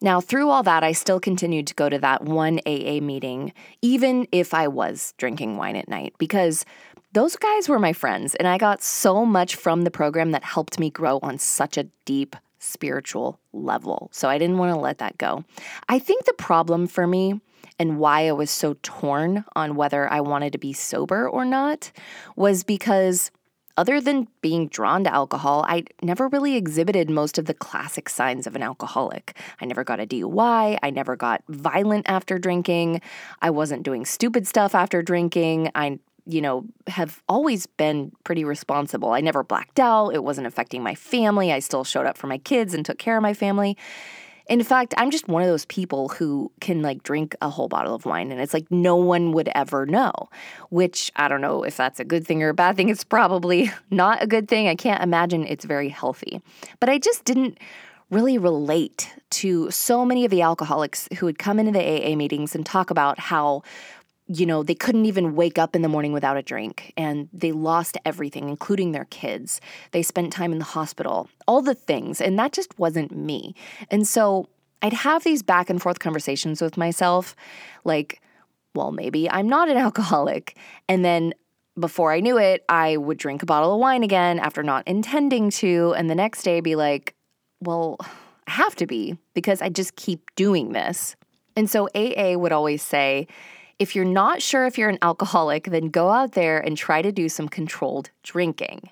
Now, 0.00 0.20
through 0.20 0.48
all 0.48 0.62
that, 0.62 0.84
I 0.84 0.92
still 0.92 1.20
continued 1.20 1.66
to 1.68 1.74
go 1.74 1.88
to 1.88 1.98
that 1.98 2.24
one 2.24 2.60
AA 2.66 3.00
meeting, 3.00 3.52
even 3.82 4.28
if 4.32 4.54
I 4.54 4.68
was 4.68 5.14
drinking 5.18 5.56
wine 5.56 5.76
at 5.76 5.88
night, 5.88 6.14
because 6.18 6.64
those 7.12 7.36
guys 7.36 7.68
were 7.68 7.78
my 7.78 7.92
friends, 7.92 8.34
and 8.34 8.46
I 8.46 8.58
got 8.58 8.82
so 8.82 9.24
much 9.24 9.56
from 9.56 9.82
the 9.82 9.90
program 9.90 10.32
that 10.32 10.44
helped 10.44 10.78
me 10.78 10.90
grow 10.90 11.18
on 11.22 11.38
such 11.38 11.76
a 11.76 11.88
deep 12.04 12.36
spiritual 12.58 13.40
level. 13.52 14.08
So 14.12 14.28
I 14.28 14.38
didn't 14.38 14.58
want 14.58 14.74
to 14.74 14.80
let 14.80 14.98
that 14.98 15.18
go. 15.18 15.44
I 15.88 15.98
think 15.98 16.24
the 16.24 16.34
problem 16.34 16.86
for 16.86 17.06
me 17.06 17.40
and 17.78 17.98
why 17.98 18.28
I 18.28 18.32
was 18.32 18.50
so 18.50 18.76
torn 18.82 19.44
on 19.54 19.76
whether 19.76 20.10
I 20.10 20.20
wanted 20.20 20.52
to 20.52 20.58
be 20.58 20.72
sober 20.72 21.28
or 21.28 21.44
not 21.44 21.92
was 22.36 22.64
because 22.64 23.30
other 23.78 24.00
than 24.00 24.26
being 24.42 24.66
drawn 24.66 25.04
to 25.04 25.14
alcohol, 25.14 25.64
I 25.68 25.84
never 26.02 26.26
really 26.26 26.56
exhibited 26.56 27.08
most 27.08 27.38
of 27.38 27.44
the 27.44 27.54
classic 27.54 28.08
signs 28.08 28.48
of 28.48 28.56
an 28.56 28.62
alcoholic. 28.62 29.36
I 29.60 29.66
never 29.66 29.84
got 29.84 30.00
a 30.00 30.06
DUI. 30.06 30.78
I 30.82 30.90
never 30.90 31.14
got 31.14 31.44
violent 31.48 32.10
after 32.10 32.38
drinking. 32.38 33.00
I 33.40 33.50
wasn't 33.50 33.84
doing 33.84 34.04
stupid 34.04 34.48
stuff 34.48 34.74
after 34.74 35.00
drinking. 35.00 35.70
I 35.76 36.00
you 36.26 36.42
know, 36.42 36.66
have 36.88 37.22
always 37.26 37.64
been 37.66 38.12
pretty 38.22 38.44
responsible. 38.44 39.12
I 39.12 39.22
never 39.22 39.42
blacked 39.42 39.80
out. 39.80 40.10
It 40.10 40.22
wasn't 40.22 40.46
affecting 40.46 40.82
my 40.82 40.94
family. 40.94 41.50
I 41.52 41.60
still 41.60 41.84
showed 41.84 42.04
up 42.04 42.18
for 42.18 42.26
my 42.26 42.36
kids 42.36 42.74
and 42.74 42.84
took 42.84 42.98
care 42.98 43.16
of 43.16 43.22
my 43.22 43.32
family. 43.32 43.78
In 44.48 44.62
fact, 44.62 44.94
I'm 44.96 45.10
just 45.10 45.28
one 45.28 45.42
of 45.42 45.48
those 45.48 45.66
people 45.66 46.08
who 46.08 46.50
can 46.60 46.80
like 46.80 47.02
drink 47.02 47.36
a 47.42 47.50
whole 47.50 47.68
bottle 47.68 47.94
of 47.94 48.06
wine 48.06 48.32
and 48.32 48.40
it's 48.40 48.54
like 48.54 48.70
no 48.70 48.96
one 48.96 49.32
would 49.32 49.50
ever 49.54 49.84
know, 49.84 50.12
which 50.70 51.12
I 51.16 51.28
don't 51.28 51.42
know 51.42 51.62
if 51.64 51.76
that's 51.76 52.00
a 52.00 52.04
good 52.04 52.26
thing 52.26 52.42
or 52.42 52.48
a 52.48 52.54
bad 52.54 52.76
thing. 52.76 52.88
It's 52.88 53.04
probably 53.04 53.70
not 53.90 54.22
a 54.22 54.26
good 54.26 54.48
thing. 54.48 54.66
I 54.66 54.74
can't 54.74 55.02
imagine 55.02 55.46
it's 55.46 55.66
very 55.66 55.90
healthy. 55.90 56.40
But 56.80 56.88
I 56.88 56.98
just 56.98 57.24
didn't 57.24 57.58
really 58.10 58.38
relate 58.38 59.12
to 59.30 59.70
so 59.70 60.04
many 60.04 60.24
of 60.24 60.30
the 60.30 60.40
alcoholics 60.40 61.08
who 61.18 61.26
would 61.26 61.38
come 61.38 61.58
into 61.58 61.72
the 61.72 61.80
AA 61.80 62.16
meetings 62.16 62.54
and 62.54 62.64
talk 62.64 62.90
about 62.90 63.18
how 63.18 63.62
you 64.28 64.44
know, 64.44 64.62
they 64.62 64.74
couldn't 64.74 65.06
even 65.06 65.34
wake 65.34 65.58
up 65.58 65.74
in 65.74 65.80
the 65.82 65.88
morning 65.88 66.12
without 66.12 66.36
a 66.36 66.42
drink 66.42 66.92
and 66.96 67.28
they 67.32 67.50
lost 67.50 67.96
everything, 68.04 68.48
including 68.48 68.92
their 68.92 69.06
kids. 69.06 69.60
They 69.92 70.02
spent 70.02 70.32
time 70.32 70.52
in 70.52 70.58
the 70.58 70.64
hospital, 70.64 71.28
all 71.46 71.62
the 71.62 71.74
things. 71.74 72.20
And 72.20 72.38
that 72.38 72.52
just 72.52 72.78
wasn't 72.78 73.16
me. 73.16 73.54
And 73.90 74.06
so 74.06 74.48
I'd 74.82 74.92
have 74.92 75.24
these 75.24 75.42
back 75.42 75.70
and 75.70 75.80
forth 75.80 75.98
conversations 75.98 76.60
with 76.60 76.76
myself 76.76 77.34
like, 77.84 78.20
well, 78.74 78.92
maybe 78.92 79.30
I'm 79.30 79.48
not 79.48 79.70
an 79.70 79.76
alcoholic. 79.86 80.58
And 80.88 81.04
then 81.04 81.32
before 81.78 82.12
I 82.12 82.20
knew 82.20 82.38
it, 82.38 82.64
I 82.68 82.98
would 82.98 83.16
drink 83.16 83.42
a 83.42 83.46
bottle 83.46 83.72
of 83.72 83.80
wine 83.80 84.02
again 84.02 84.38
after 84.38 84.62
not 84.62 84.86
intending 84.86 85.48
to. 85.52 85.94
And 85.96 86.10
the 86.10 86.14
next 86.14 86.42
day 86.42 86.60
be 86.60 86.76
like, 86.76 87.14
well, 87.60 87.96
I 88.46 88.50
have 88.50 88.74
to 88.76 88.86
be 88.86 89.16
because 89.32 89.62
I 89.62 89.70
just 89.70 89.96
keep 89.96 90.34
doing 90.36 90.72
this. 90.72 91.16
And 91.56 91.70
so 91.70 91.88
AA 91.94 92.36
would 92.36 92.52
always 92.52 92.82
say, 92.82 93.26
if 93.78 93.94
you're 93.94 94.04
not 94.04 94.42
sure 94.42 94.66
if 94.66 94.76
you're 94.76 94.88
an 94.88 94.98
alcoholic, 95.02 95.64
then 95.64 95.88
go 95.88 96.10
out 96.10 96.32
there 96.32 96.58
and 96.58 96.76
try 96.76 97.02
to 97.02 97.12
do 97.12 97.28
some 97.28 97.48
controlled 97.48 98.10
drinking. 98.22 98.90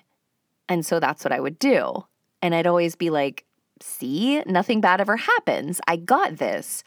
And 0.69 0.85
so 0.85 0.99
that's 0.99 1.23
what 1.23 1.31
I 1.31 1.39
would 1.39 1.59
do. 1.59 2.05
And 2.41 2.55
I'd 2.55 2.67
always 2.67 2.95
be 2.95 3.09
like, 3.09 3.45
see, 3.81 4.41
nothing 4.45 4.81
bad 4.81 5.01
ever 5.01 5.17
happens. 5.17 5.81
I 5.87 5.97
got 5.97 6.37
this. 6.37 6.83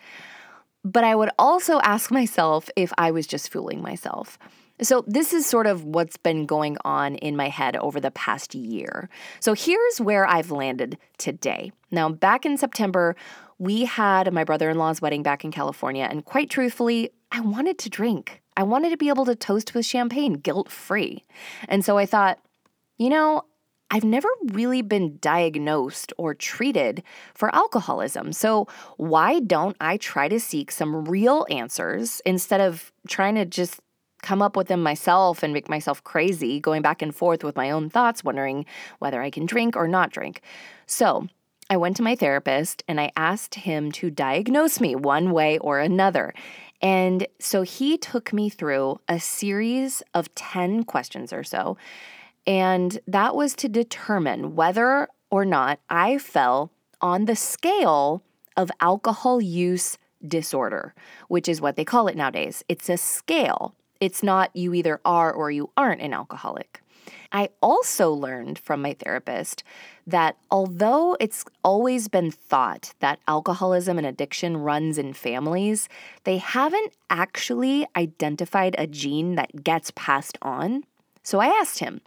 But 0.82 1.04
I 1.04 1.14
would 1.14 1.30
also 1.38 1.80
ask 1.80 2.10
myself 2.10 2.70
if 2.74 2.92
I 2.96 3.10
was 3.10 3.26
just 3.26 3.50
fooling 3.50 3.82
myself. 3.82 4.38
So, 4.82 5.04
this 5.06 5.34
is 5.34 5.44
sort 5.44 5.66
of 5.66 5.84
what's 5.84 6.16
been 6.16 6.46
going 6.46 6.78
on 6.86 7.16
in 7.16 7.36
my 7.36 7.50
head 7.50 7.76
over 7.76 8.00
the 8.00 8.10
past 8.10 8.54
year. 8.54 9.10
So, 9.38 9.52
here's 9.52 10.00
where 10.00 10.26
I've 10.26 10.50
landed 10.50 10.96
today. 11.18 11.70
Now, 11.90 12.08
back 12.08 12.46
in 12.46 12.56
September, 12.56 13.14
we 13.60 13.84
had 13.84 14.32
my 14.32 14.42
brother 14.42 14.70
in 14.70 14.78
law's 14.78 15.02
wedding 15.02 15.22
back 15.22 15.44
in 15.44 15.52
California, 15.52 16.08
and 16.10 16.24
quite 16.24 16.48
truthfully, 16.48 17.10
I 17.30 17.40
wanted 17.40 17.78
to 17.80 17.90
drink. 17.90 18.40
I 18.56 18.62
wanted 18.62 18.88
to 18.90 18.96
be 18.96 19.10
able 19.10 19.26
to 19.26 19.36
toast 19.36 19.74
with 19.74 19.84
champagne 19.84 20.32
guilt 20.32 20.70
free. 20.70 21.24
And 21.68 21.84
so 21.84 21.98
I 21.98 22.06
thought, 22.06 22.38
you 22.96 23.10
know, 23.10 23.42
I've 23.90 24.04
never 24.04 24.28
really 24.46 24.80
been 24.80 25.18
diagnosed 25.18 26.12
or 26.16 26.34
treated 26.34 27.02
for 27.34 27.54
alcoholism. 27.54 28.32
So, 28.32 28.66
why 28.96 29.40
don't 29.40 29.76
I 29.80 29.98
try 29.98 30.28
to 30.28 30.40
seek 30.40 30.70
some 30.70 31.04
real 31.04 31.44
answers 31.50 32.22
instead 32.24 32.60
of 32.60 32.92
trying 33.08 33.34
to 33.34 33.44
just 33.44 33.80
come 34.22 34.40
up 34.42 34.56
with 34.56 34.68
them 34.68 34.82
myself 34.82 35.42
and 35.42 35.52
make 35.52 35.68
myself 35.68 36.02
crazy, 36.04 36.60
going 36.60 36.82
back 36.82 37.02
and 37.02 37.14
forth 37.14 37.44
with 37.44 37.56
my 37.56 37.70
own 37.70 37.90
thoughts, 37.90 38.24
wondering 38.24 38.64
whether 39.00 39.20
I 39.20 39.28
can 39.28 39.44
drink 39.44 39.76
or 39.76 39.88
not 39.88 40.10
drink? 40.10 40.40
So, 40.86 41.28
I 41.70 41.76
went 41.76 41.96
to 41.98 42.02
my 42.02 42.16
therapist 42.16 42.82
and 42.88 43.00
I 43.00 43.12
asked 43.16 43.54
him 43.54 43.92
to 43.92 44.10
diagnose 44.10 44.80
me 44.80 44.96
one 44.96 45.30
way 45.30 45.56
or 45.58 45.78
another. 45.78 46.34
And 46.82 47.28
so 47.38 47.62
he 47.62 47.96
took 47.96 48.32
me 48.32 48.50
through 48.50 49.00
a 49.08 49.20
series 49.20 50.02
of 50.12 50.34
10 50.34 50.82
questions 50.82 51.32
or 51.32 51.44
so. 51.44 51.76
And 52.44 52.98
that 53.06 53.36
was 53.36 53.54
to 53.54 53.68
determine 53.68 54.56
whether 54.56 55.06
or 55.30 55.44
not 55.44 55.78
I 55.88 56.18
fell 56.18 56.72
on 57.00 57.26
the 57.26 57.36
scale 57.36 58.24
of 58.56 58.72
alcohol 58.80 59.40
use 59.40 59.96
disorder, 60.26 60.92
which 61.28 61.48
is 61.48 61.60
what 61.60 61.76
they 61.76 61.84
call 61.84 62.08
it 62.08 62.16
nowadays. 62.16 62.64
It's 62.68 62.88
a 62.88 62.96
scale. 62.96 63.76
It's 64.00 64.24
not 64.24 64.54
you 64.56 64.74
either 64.74 65.00
are 65.04 65.32
or 65.32 65.52
you 65.52 65.70
aren't 65.76 66.02
an 66.02 66.12
alcoholic. 66.12 66.79
I 67.32 67.50
also 67.62 68.12
learned 68.12 68.58
from 68.58 68.82
my 68.82 68.94
therapist 68.94 69.62
that 70.06 70.36
although 70.50 71.16
it's 71.20 71.44
always 71.62 72.08
been 72.08 72.30
thought 72.30 72.94
that 73.00 73.20
alcoholism 73.28 73.98
and 73.98 74.06
addiction 74.06 74.56
runs 74.56 74.98
in 74.98 75.12
families, 75.12 75.88
they 76.24 76.38
haven't 76.38 76.92
actually 77.08 77.86
identified 77.96 78.74
a 78.78 78.86
gene 78.86 79.36
that 79.36 79.62
gets 79.62 79.92
passed 79.94 80.38
on. 80.42 80.84
So 81.22 81.38
I 81.38 81.46
asked 81.46 81.78
him, 81.78 82.00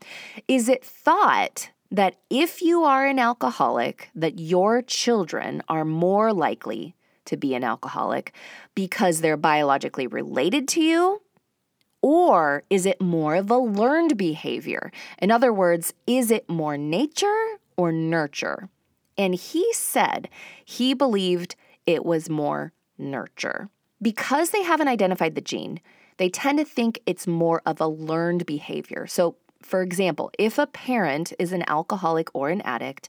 is 0.48 0.68
it 0.68 0.84
thought 0.84 1.70
that 1.92 2.16
if 2.30 2.62
you 2.62 2.84
are 2.84 3.06
an 3.06 3.20
alcoholic 3.20 4.10
that 4.16 4.40
your 4.40 4.82
children 4.82 5.62
are 5.70 5.86
more 5.86 6.34
likely 6.34 6.96
to 7.26 7.38
be 7.38 7.56
an 7.56 7.64
alcoholic 7.64 8.34
because 8.76 9.22
they're 9.22 9.38
biologically 9.38 10.08
related 10.08 10.68
to 10.70 10.82
you 10.82 11.22
or 12.04 12.64
is 12.70 12.86
it 12.86 13.02
more 13.02 13.36
of 13.36 13.50
a 13.50 13.58
learned 13.58 14.18
behavior? 14.18 14.92
In 15.20 15.32
other 15.32 15.54
words, 15.54 15.94
is 16.06 16.30
it 16.30 16.48
more 16.50 16.78
nature 16.78 17.46
or 17.78 17.94
nurture? 17.94 18.70
And 19.18 19.34
he 19.34 19.72
said 19.74 20.28
he 20.66 20.94
believed 20.94 21.56
it 21.88 22.06
was 22.06 22.30
more 22.30 22.74
nurture. 22.98 23.70
Because 24.02 24.50
they 24.50 24.64
haven't 24.64 24.90
identified 24.90 25.36
the 25.36 25.42
gene, 25.42 25.80
they 26.18 26.30
tend 26.30 26.60
to 26.60 26.66
think 26.66 27.00
it's 27.06 27.26
more 27.26 27.62
of 27.66 27.80
a 27.80 27.88
learned 27.88 28.46
behavior. 28.46 29.08
So, 29.08 29.38
for 29.62 29.82
example, 29.82 30.30
if 30.38 30.58
a 30.58 30.68
parent 30.68 31.32
is 31.40 31.54
an 31.54 31.64
alcoholic 31.70 32.28
or 32.34 32.50
an 32.50 32.62
addict, 32.62 33.08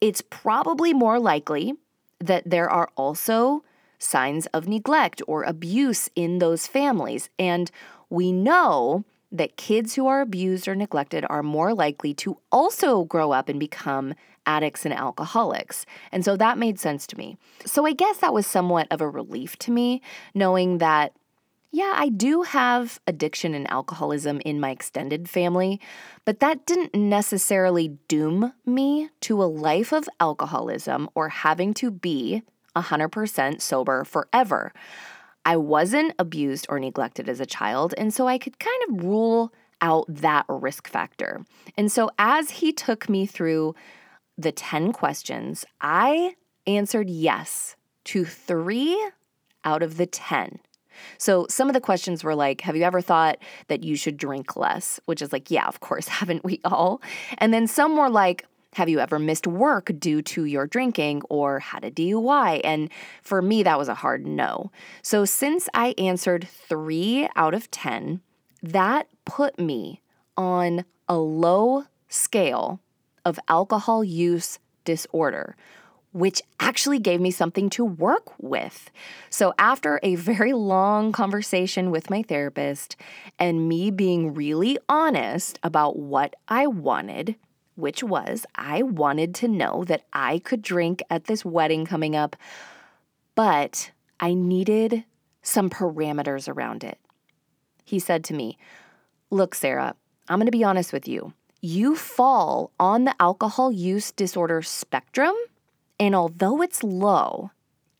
it's 0.00 0.20
probably 0.20 0.92
more 0.92 1.20
likely 1.20 1.74
that 2.18 2.42
there 2.44 2.68
are 2.68 2.90
also 2.96 3.62
signs 4.00 4.46
of 4.46 4.66
neglect 4.66 5.22
or 5.28 5.44
abuse 5.44 6.10
in 6.16 6.40
those 6.40 6.66
families. 6.66 7.30
And 7.38 7.70
we 8.12 8.30
know 8.30 9.04
that 9.32 9.56
kids 9.56 9.94
who 9.94 10.06
are 10.06 10.20
abused 10.20 10.68
or 10.68 10.74
neglected 10.74 11.24
are 11.30 11.42
more 11.42 11.72
likely 11.72 12.12
to 12.12 12.36
also 12.52 13.04
grow 13.04 13.32
up 13.32 13.48
and 13.48 13.58
become 13.58 14.12
addicts 14.44 14.84
and 14.84 14.92
alcoholics. 14.92 15.86
And 16.12 16.22
so 16.22 16.36
that 16.36 16.58
made 16.58 16.78
sense 16.78 17.06
to 17.06 17.16
me. 17.16 17.38
So 17.64 17.86
I 17.86 17.94
guess 17.94 18.18
that 18.18 18.34
was 18.34 18.46
somewhat 18.46 18.86
of 18.90 19.00
a 19.00 19.08
relief 19.08 19.56
to 19.60 19.70
me, 19.70 20.02
knowing 20.34 20.76
that 20.78 21.14
yeah, 21.74 21.94
I 21.96 22.10
do 22.10 22.42
have 22.42 23.00
addiction 23.06 23.54
and 23.54 23.70
alcoholism 23.70 24.42
in 24.44 24.60
my 24.60 24.68
extended 24.72 25.26
family, 25.26 25.80
but 26.26 26.40
that 26.40 26.66
didn't 26.66 26.94
necessarily 26.94 27.96
doom 28.08 28.52
me 28.66 29.08
to 29.22 29.42
a 29.42 29.44
life 29.44 29.90
of 29.90 30.06
alcoholism 30.20 31.08
or 31.14 31.30
having 31.30 31.72
to 31.74 31.90
be 31.90 32.42
100% 32.76 33.62
sober 33.62 34.04
forever. 34.04 34.74
I 35.44 35.56
wasn't 35.56 36.14
abused 36.18 36.66
or 36.68 36.78
neglected 36.78 37.28
as 37.28 37.40
a 37.40 37.46
child, 37.46 37.94
and 37.98 38.14
so 38.14 38.28
I 38.28 38.38
could 38.38 38.58
kind 38.58 38.82
of 38.88 39.04
rule 39.04 39.52
out 39.80 40.04
that 40.08 40.46
risk 40.48 40.88
factor. 40.88 41.44
And 41.76 41.90
so 41.90 42.10
as 42.18 42.50
he 42.50 42.72
took 42.72 43.08
me 43.08 43.26
through 43.26 43.74
the 44.38 44.52
10 44.52 44.92
questions, 44.92 45.64
I 45.80 46.36
answered 46.66 47.10
yes 47.10 47.76
to 48.04 48.24
three 48.24 48.96
out 49.64 49.82
of 49.82 49.96
the 49.96 50.06
10. 50.06 50.60
So 51.18 51.46
some 51.48 51.68
of 51.68 51.74
the 51.74 51.80
questions 51.80 52.22
were 52.22 52.34
like, 52.34 52.60
Have 52.62 52.76
you 52.76 52.82
ever 52.82 53.00
thought 53.00 53.38
that 53.68 53.82
you 53.82 53.96
should 53.96 54.16
drink 54.16 54.56
less? 54.56 55.00
Which 55.06 55.22
is 55.22 55.32
like, 55.32 55.50
Yeah, 55.50 55.66
of 55.66 55.80
course, 55.80 56.08
haven't 56.20 56.44
we 56.44 56.60
all? 56.64 57.02
And 57.38 57.52
then 57.52 57.66
some 57.66 57.96
were 57.96 58.10
like, 58.10 58.46
have 58.74 58.88
you 58.88 59.00
ever 59.00 59.18
missed 59.18 59.46
work 59.46 59.90
due 59.98 60.22
to 60.22 60.44
your 60.44 60.66
drinking 60.66 61.22
or 61.28 61.58
had 61.58 61.84
a 61.84 61.90
DUI? 61.90 62.60
And 62.64 62.90
for 63.22 63.42
me, 63.42 63.62
that 63.62 63.78
was 63.78 63.88
a 63.88 63.94
hard 63.94 64.26
no. 64.26 64.70
So, 65.02 65.24
since 65.24 65.68
I 65.74 65.94
answered 65.98 66.48
three 66.48 67.28
out 67.36 67.54
of 67.54 67.70
10, 67.70 68.20
that 68.62 69.08
put 69.24 69.58
me 69.58 70.00
on 70.36 70.84
a 71.08 71.16
low 71.16 71.84
scale 72.08 72.80
of 73.24 73.38
alcohol 73.48 74.02
use 74.02 74.58
disorder, 74.84 75.54
which 76.12 76.42
actually 76.60 76.98
gave 76.98 77.20
me 77.20 77.30
something 77.30 77.68
to 77.70 77.84
work 77.84 78.32
with. 78.38 78.90
So, 79.28 79.52
after 79.58 80.00
a 80.02 80.14
very 80.14 80.54
long 80.54 81.12
conversation 81.12 81.90
with 81.90 82.08
my 82.08 82.22
therapist 82.22 82.96
and 83.38 83.68
me 83.68 83.90
being 83.90 84.32
really 84.32 84.78
honest 84.88 85.58
about 85.62 85.98
what 85.98 86.34
I 86.48 86.66
wanted, 86.66 87.36
which 87.74 88.02
was 88.02 88.46
I 88.54 88.82
wanted 88.82 89.34
to 89.36 89.48
know 89.48 89.84
that 89.84 90.04
I 90.12 90.38
could 90.38 90.62
drink 90.62 91.02
at 91.10 91.24
this 91.24 91.44
wedding 91.44 91.86
coming 91.86 92.14
up, 92.14 92.36
but 93.34 93.90
I 94.20 94.34
needed 94.34 95.04
some 95.42 95.70
parameters 95.70 96.48
around 96.48 96.84
it. 96.84 96.98
He 97.84 97.98
said 97.98 98.24
to 98.24 98.34
me, 98.34 98.58
Look, 99.30 99.54
Sarah, 99.54 99.94
I'm 100.28 100.38
going 100.38 100.46
to 100.46 100.52
be 100.52 100.64
honest 100.64 100.92
with 100.92 101.08
you. 101.08 101.32
You 101.60 101.96
fall 101.96 102.70
on 102.78 103.04
the 103.04 103.14
alcohol 103.20 103.72
use 103.72 104.12
disorder 104.12 104.62
spectrum, 104.62 105.34
and 105.98 106.14
although 106.14 106.60
it's 106.60 106.82
low, 106.82 107.50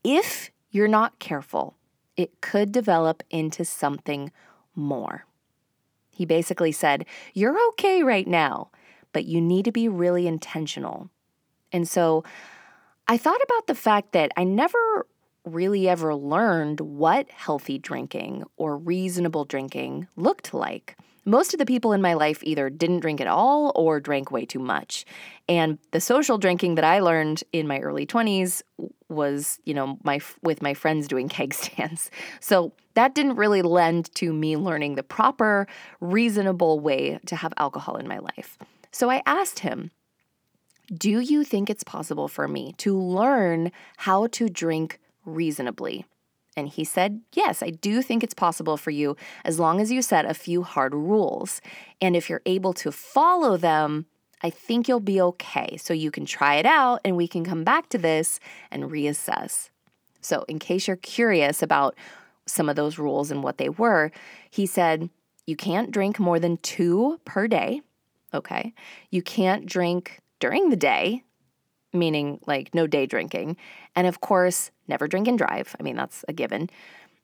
if 0.05 0.50
you're 0.71 0.88
not 0.88 1.19
careful, 1.19 1.76
it 2.17 2.41
could 2.41 2.73
develop 2.73 3.23
into 3.31 3.64
something 3.64 4.31
more. 4.75 5.26
He 6.11 6.25
basically 6.26 6.73
said, 6.73 7.07
You're 7.35 7.59
okay 7.69 8.02
right 8.02 8.26
now 8.26 8.71
but 9.12 9.25
you 9.25 9.40
need 9.40 9.64
to 9.64 9.73
be 9.73 9.88
really 9.88 10.26
intentional. 10.26 11.11
And 11.73 11.88
so 11.88 12.25
I 13.09 13.16
thought 13.16 13.40
about 13.42 13.66
the 13.66 13.75
fact 13.75 14.12
that 14.12 14.31
I 14.37 14.45
never 14.45 15.07
really 15.45 15.88
ever 15.88 16.14
learned 16.14 16.81
what 16.81 17.28
healthy 17.31 17.78
drinking 17.78 18.45
or 18.57 18.76
reasonable 18.76 19.45
drinking 19.45 20.07
looked 20.16 20.54
like. 20.54 20.97
Most 21.25 21.52
of 21.52 21.59
the 21.59 21.66
people 21.66 21.92
in 21.92 22.02
my 22.02 22.14
life 22.14 22.42
either 22.42 22.69
didn't 22.69 23.00
drink 23.00 23.21
at 23.21 23.28
all 23.28 23.71
or 23.76 24.00
drank 24.00 24.33
way 24.33 24.45
too 24.45 24.59
much. 24.59 25.04
And 25.49 25.78
the 25.92 26.00
social 26.00 26.37
drinking 26.37 26.75
that 26.76 26.85
I 26.85 26.99
learned 26.99 27.45
in 27.52 27.69
my 27.69 27.78
early 27.78 28.07
20s 28.07 28.62
was, 29.09 29.61
you 29.64 29.73
know, 29.73 29.99
my 30.02 30.21
with 30.42 30.62
my 30.62 30.75
friends 30.75 31.07
doing 31.07 31.28
keg 31.37 31.54
stands. 31.54 32.11
So 32.40 32.73
that 32.95 33.14
didn't 33.14 33.37
really 33.37 33.62
lend 33.62 34.12
to 34.16 34.33
me 34.33 34.57
learning 34.57 34.97
the 34.97 35.02
proper 35.02 35.69
reasonable 36.00 36.81
way 36.81 37.21
to 37.26 37.37
have 37.37 37.52
alcohol 37.57 37.97
in 37.97 38.09
my 38.09 38.19
life. 38.19 38.59
So 38.93 39.11
I 39.11 39.23
asked 39.27 39.61
him, 39.61 39.91
Do 40.95 41.21
you 41.21 41.45
think 41.45 41.69
it's 41.69 41.85
possible 41.85 42.29
for 42.29 42.47
me 42.47 42.75
to 42.79 42.97
learn 42.97 43.73
how 43.97 44.27
to 44.29 44.49
drink 44.49 45.01
reasonably? 45.25 46.05
And 46.57 46.69
he 46.69 46.85
said, 46.85 47.23
Yes, 47.33 47.63
I 47.63 47.71
do 47.71 48.03
think 48.03 48.23
it's 48.23 48.35
possible 48.35 48.77
for 48.77 48.91
you 48.91 49.17
as 49.45 49.59
long 49.59 49.81
as 49.81 49.91
you 49.91 50.03
set 50.03 50.27
a 50.27 50.35
few 50.35 50.63
hard 50.63 50.95
rules. 50.95 51.61
And 52.01 52.15
if 52.15 52.29
you're 52.29 52.43
able 52.45 52.75
to 52.75 52.93
follow 52.93 53.57
them, 53.57 54.07
I 54.43 54.51
think 54.51 54.88
you'll 54.88 55.01
be 55.01 55.21
okay. 55.21 55.79
So 55.79 55.95
you 55.95 56.11
can 56.11 56.27
try 56.27 56.57
it 56.57 56.66
out 56.66 57.01
and 57.05 57.16
we 57.16 57.27
can 57.27 57.45
come 57.45 57.64
back 57.64 57.88
to 57.90 57.99
this 57.99 58.40
and 58.71 58.85
reassess. 58.85 59.71
So, 60.21 60.45
in 60.47 60.59
case 60.59 60.87
you're 60.87 60.97
curious 60.97 61.62
about 61.62 61.97
some 62.47 62.69
of 62.69 62.77
those 62.77 62.99
rules 62.99 63.31
and 63.31 63.43
what 63.43 63.59
they 63.59 63.69
were, 63.69 64.12
he 64.51 64.66
said, 64.66 65.11
You 65.47 65.57
can't 65.57 65.90
drink 65.90 66.19
more 66.19 66.38
than 66.38 66.59
two 66.59 67.19
per 67.25 67.49
day. 67.49 67.83
Okay. 68.35 68.73
You 69.11 69.23
can't 69.23 69.66
drink 69.66 70.21
during 70.40 70.71
the 70.71 70.77
day, 70.77 71.25
meaning 71.92 72.40
like 72.47 72.75
no 72.75 72.87
day 72.87 73.07
drinking. 73.07 73.57
And 73.95 74.07
of 74.07 74.21
course, 74.21 74.71
never 74.88 75.07
drink 75.07 75.29
and 75.29 75.38
drive. 75.38 75.77
I 75.79 75.83
mean, 75.83 75.97
that's 75.97 76.25
a 76.29 76.33
given. 76.33 76.71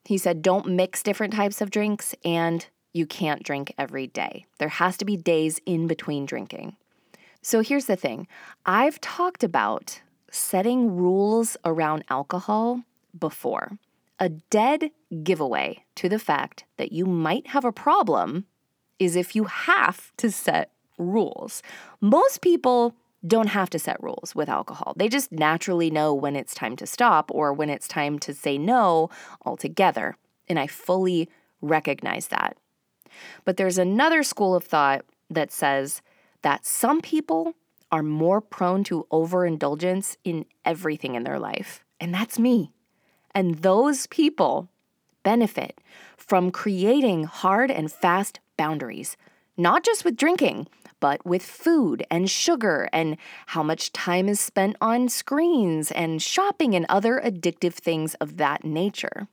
He 0.05 0.17
said, 0.17 0.41
don't 0.41 0.67
mix 0.67 1.03
different 1.03 1.33
types 1.33 1.61
of 1.61 1.71
drinks 1.71 2.15
and 2.23 2.65
you 2.93 3.05
can't 3.05 3.43
drink 3.43 3.73
every 3.77 4.07
day. 4.07 4.45
There 4.57 4.69
has 4.69 4.97
to 4.97 5.05
be 5.05 5.17
days 5.17 5.59
in 5.65 5.87
between 5.87 6.25
drinking. 6.25 6.75
So 7.41 7.61
here's 7.61 7.85
the 7.85 7.95
thing 7.95 8.27
I've 8.65 8.99
talked 9.01 9.43
about 9.43 10.01
setting 10.31 10.95
rules 10.95 11.57
around 11.65 12.03
alcohol 12.09 12.83
before. 13.17 13.77
A 14.19 14.29
dead 14.29 14.91
giveaway 15.23 15.85
to 15.95 16.09
the 16.09 16.19
fact 16.19 16.65
that 16.77 16.91
you 16.91 17.05
might 17.05 17.47
have 17.47 17.65
a 17.65 17.71
problem 17.71 18.45
is 18.99 19.15
if 19.15 19.35
you 19.35 19.45
have 19.45 20.11
to 20.17 20.29
set 20.29 20.71
rules. 20.99 21.63
Most 21.99 22.41
people 22.41 22.93
don't 23.25 23.47
have 23.47 23.69
to 23.71 23.79
set 23.79 24.01
rules 24.01 24.33
with 24.35 24.47
alcohol. 24.47 24.93
They 24.95 25.09
just 25.09 25.31
naturally 25.31 25.89
know 25.89 26.13
when 26.13 26.35
it's 26.35 26.53
time 26.53 26.75
to 26.77 26.87
stop 26.87 27.31
or 27.33 27.51
when 27.51 27.69
it's 27.69 27.87
time 27.87 28.19
to 28.19 28.33
say 28.33 28.57
no 28.57 29.09
altogether. 29.45 30.15
And 30.47 30.59
I 30.59 30.67
fully 30.67 31.29
recognize 31.61 32.27
that. 32.27 32.57
But 33.43 33.57
there's 33.57 33.77
another 33.77 34.23
school 34.23 34.55
of 34.55 34.63
thought 34.63 35.03
that 35.29 35.51
says 35.51 36.01
that 36.41 36.65
some 36.65 37.01
people 37.01 37.55
are 37.91 38.03
more 38.03 38.39
prone 38.39 38.83
to 38.85 39.05
overindulgence 39.11 40.15
in 40.23 40.45
everything 40.63 41.15
in 41.15 41.23
their 41.23 41.39
life. 41.39 41.83
And 41.99 42.13
that's 42.13 42.39
me. 42.39 42.71
And 43.35 43.55
those 43.55 44.07
people 44.07 44.69
benefit 45.23 45.79
from 46.15 46.51
creating 46.51 47.25
hard 47.25 47.69
and 47.71 47.91
fast 47.91 48.39
boundaries, 48.57 49.17
not 49.57 49.83
just 49.83 50.05
with 50.05 50.15
drinking, 50.15 50.67
but 50.99 51.25
with 51.25 51.43
food 51.43 52.05
and 52.09 52.29
sugar 52.29 52.89
and 52.91 53.17
how 53.47 53.63
much 53.63 53.91
time 53.91 54.27
is 54.27 54.39
spent 54.39 54.75
on 54.81 55.09
screens 55.09 55.91
and 55.91 56.21
shopping 56.21 56.75
and 56.75 56.85
other 56.89 57.21
addictive 57.23 57.73
things 57.73 58.15
of 58.15 58.37
that 58.37 58.63
nature. 58.63 59.27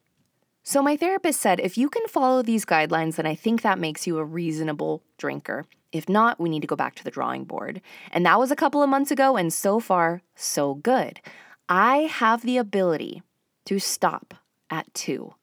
So, 0.62 0.82
my 0.82 0.96
therapist 0.96 1.40
said 1.40 1.60
if 1.60 1.78
you 1.78 1.88
can 1.88 2.08
follow 2.08 2.42
these 2.42 2.64
guidelines, 2.64 3.14
then 3.14 3.26
I 3.26 3.36
think 3.36 3.62
that 3.62 3.78
makes 3.78 4.06
you 4.06 4.18
a 4.18 4.24
reasonable 4.24 5.02
drinker. 5.16 5.64
If 5.92 6.08
not, 6.08 6.40
we 6.40 6.48
need 6.48 6.62
to 6.62 6.66
go 6.66 6.74
back 6.74 6.96
to 6.96 7.04
the 7.04 7.10
drawing 7.10 7.44
board. 7.44 7.80
And 8.10 8.26
that 8.26 8.38
was 8.38 8.50
a 8.50 8.56
couple 8.56 8.82
of 8.82 8.88
months 8.88 9.12
ago, 9.12 9.36
and 9.36 9.52
so 9.52 9.78
far, 9.78 10.22
so 10.34 10.74
good. 10.74 11.20
I 11.68 11.98
have 12.10 12.42
the 12.42 12.58
ability 12.58 13.22
to 13.66 13.78
stop 13.78 14.34
at 14.68 14.92
two, 14.92 15.34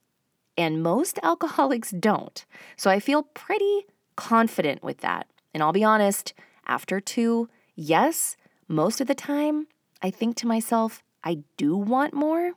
and 0.58 0.84
most 0.84 1.20
alcoholics 1.24 1.92
don't. 1.92 2.46
So 2.76 2.92
I 2.92 3.00
feel 3.00 3.24
pretty 3.24 3.86
confident 4.16 4.84
with 4.84 5.00
that. 5.00 5.28
And 5.54 5.62
I'll 5.62 5.74
be 5.74 5.84
honest, 5.84 6.34
after 6.66 7.00
two, 7.00 7.50
yes, 7.76 8.38
most 8.68 9.02
of 9.02 9.08
the 9.08 9.16
time, 9.16 9.68
I 10.02 10.10
think 10.10 10.36
to 10.38 10.48
myself, 10.48 11.04
I 11.24 11.40
do 11.58 11.76
want 11.78 12.14
more, 12.14 12.54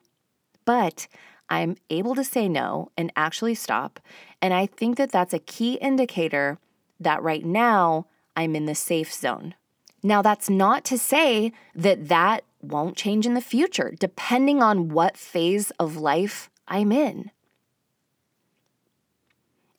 but 0.65 1.07
I'm 1.49 1.77
able 1.91 2.15
to 2.15 2.25
say 2.25 2.49
no 2.49 2.91
and 2.97 3.13
actually 3.17 3.55
stop. 3.55 4.01
And 4.43 4.53
I 4.53 4.67
think 4.67 4.97
that 4.97 5.13
that's 5.13 5.35
a 5.35 5.39
key 5.39 5.75
indicator 5.75 6.59
that 6.99 7.23
right 7.23 7.45
now 7.45 8.07
I'm 8.35 8.57
in 8.57 8.67
the 8.67 8.75
safe 8.75 9.13
zone. 9.13 9.55
Now, 10.03 10.23
that's 10.23 10.51
not 10.51 10.85
to 10.87 10.99
say 10.99 11.53
that 11.75 12.09
that 12.09 12.45
won't 12.63 12.97
change 12.97 13.27
in 13.27 13.35
the 13.35 13.41
future, 13.41 13.95
depending 13.99 14.63
on 14.63 14.89
what 14.89 15.17
phase 15.17 15.71
of 15.79 15.97
life 15.97 16.51
I'm 16.69 16.93
in. 16.93 17.31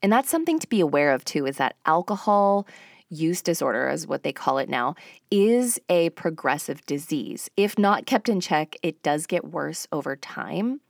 And 0.01 0.12
that's 0.12 0.30
something 0.30 0.60
to 0.60 0.67
be 0.67 0.80
aware 0.80 1.12
of 1.12 1.25
too 1.25 1.45
is 1.45 1.58
that 1.58 1.75
alcohol 1.86 2.67
use 3.09 3.41
disorder, 3.41 3.87
as 3.87 4.07
what 4.07 4.23
they 4.23 4.33
call 4.33 4.57
it 4.57 4.69
now, 4.69 4.95
is 5.31 5.79
a 5.89 6.09
progressive 6.11 6.85
disease. 6.85 7.49
If 7.55 7.77
not 7.77 8.05
kept 8.05 8.29
in 8.29 8.39
check, 8.39 8.75
it 8.83 9.01
does 9.03 9.27
get 9.27 9.45
worse 9.45 9.87
over 9.91 10.15
time. 10.15 10.81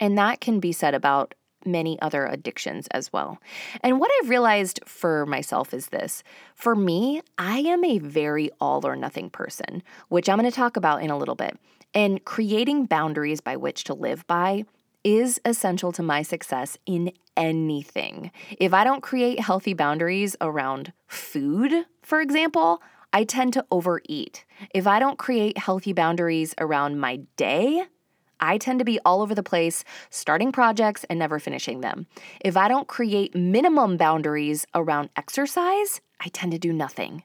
And 0.00 0.18
that 0.18 0.40
can 0.40 0.60
be 0.60 0.72
said 0.72 0.94
about 0.94 1.34
many 1.66 2.00
other 2.00 2.26
addictions 2.26 2.86
as 2.88 3.12
well. 3.12 3.38
And 3.80 3.98
what 3.98 4.10
I've 4.20 4.28
realized 4.28 4.80
for 4.84 5.24
myself 5.26 5.72
is 5.72 5.86
this 5.86 6.22
for 6.54 6.74
me, 6.74 7.22
I 7.38 7.60
am 7.60 7.84
a 7.84 7.98
very 7.98 8.50
all 8.60 8.86
or 8.86 8.96
nothing 8.96 9.30
person, 9.30 9.82
which 10.08 10.28
I'm 10.28 10.38
going 10.38 10.50
to 10.50 10.54
talk 10.54 10.76
about 10.76 11.02
in 11.02 11.10
a 11.10 11.18
little 11.18 11.34
bit. 11.34 11.58
And 11.94 12.24
creating 12.24 12.86
boundaries 12.86 13.40
by 13.40 13.56
which 13.56 13.84
to 13.84 13.94
live 13.94 14.26
by 14.26 14.64
is 15.04 15.40
essential 15.44 15.92
to 15.92 16.02
my 16.02 16.22
success 16.22 16.78
in 16.86 17.12
anything. 17.36 18.30
If 18.58 18.72
I 18.72 18.84
don't 18.84 19.02
create 19.02 19.40
healthy 19.40 19.74
boundaries 19.74 20.34
around 20.40 20.92
food, 21.06 21.84
for 22.02 22.20
example, 22.20 22.82
I 23.12 23.24
tend 23.24 23.52
to 23.52 23.64
overeat. 23.70 24.44
If 24.74 24.86
I 24.86 24.98
don't 24.98 25.18
create 25.18 25.58
healthy 25.58 25.92
boundaries 25.92 26.54
around 26.58 26.98
my 26.98 27.20
day, 27.36 27.84
I 28.40 28.58
tend 28.58 28.80
to 28.80 28.84
be 28.84 28.98
all 29.04 29.22
over 29.22 29.34
the 29.34 29.42
place, 29.42 29.84
starting 30.10 30.52
projects 30.52 31.04
and 31.04 31.18
never 31.18 31.38
finishing 31.38 31.80
them. 31.80 32.06
If 32.40 32.56
I 32.56 32.68
don't 32.68 32.88
create 32.88 33.34
minimum 33.34 33.96
boundaries 33.96 34.66
around 34.74 35.10
exercise, 35.16 36.00
I 36.20 36.28
tend 36.28 36.52
to 36.52 36.58
do 36.58 36.72
nothing. 36.72 37.22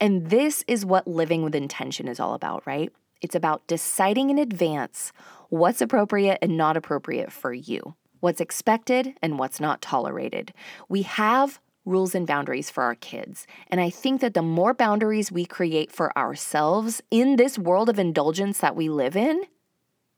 And 0.00 0.28
this 0.30 0.64
is 0.66 0.84
what 0.84 1.06
living 1.06 1.42
with 1.42 1.54
intention 1.54 2.08
is 2.08 2.20
all 2.20 2.34
about, 2.34 2.66
right? 2.66 2.92
It's 3.22 3.34
about 3.36 3.66
deciding 3.68 4.30
in 4.30 4.38
advance 4.38 5.12
what's 5.48 5.80
appropriate 5.80 6.38
and 6.42 6.56
not 6.56 6.76
appropriate 6.76 7.32
for 7.32 7.54
you, 7.54 7.94
what's 8.20 8.40
expected 8.40 9.14
and 9.22 9.38
what's 9.38 9.60
not 9.60 9.80
tolerated. 9.80 10.52
We 10.88 11.02
have 11.02 11.60
rules 11.84 12.14
and 12.14 12.26
boundaries 12.26 12.70
for 12.70 12.82
our 12.82 12.94
kids. 12.96 13.46
And 13.68 13.80
I 13.80 13.90
think 13.90 14.20
that 14.20 14.34
the 14.34 14.42
more 14.42 14.74
boundaries 14.74 15.32
we 15.32 15.44
create 15.44 15.90
for 15.90 16.16
ourselves 16.16 17.02
in 17.10 17.36
this 17.36 17.58
world 17.58 17.88
of 17.88 17.98
indulgence 17.98 18.58
that 18.58 18.76
we 18.76 18.88
live 18.88 19.16
in, 19.16 19.44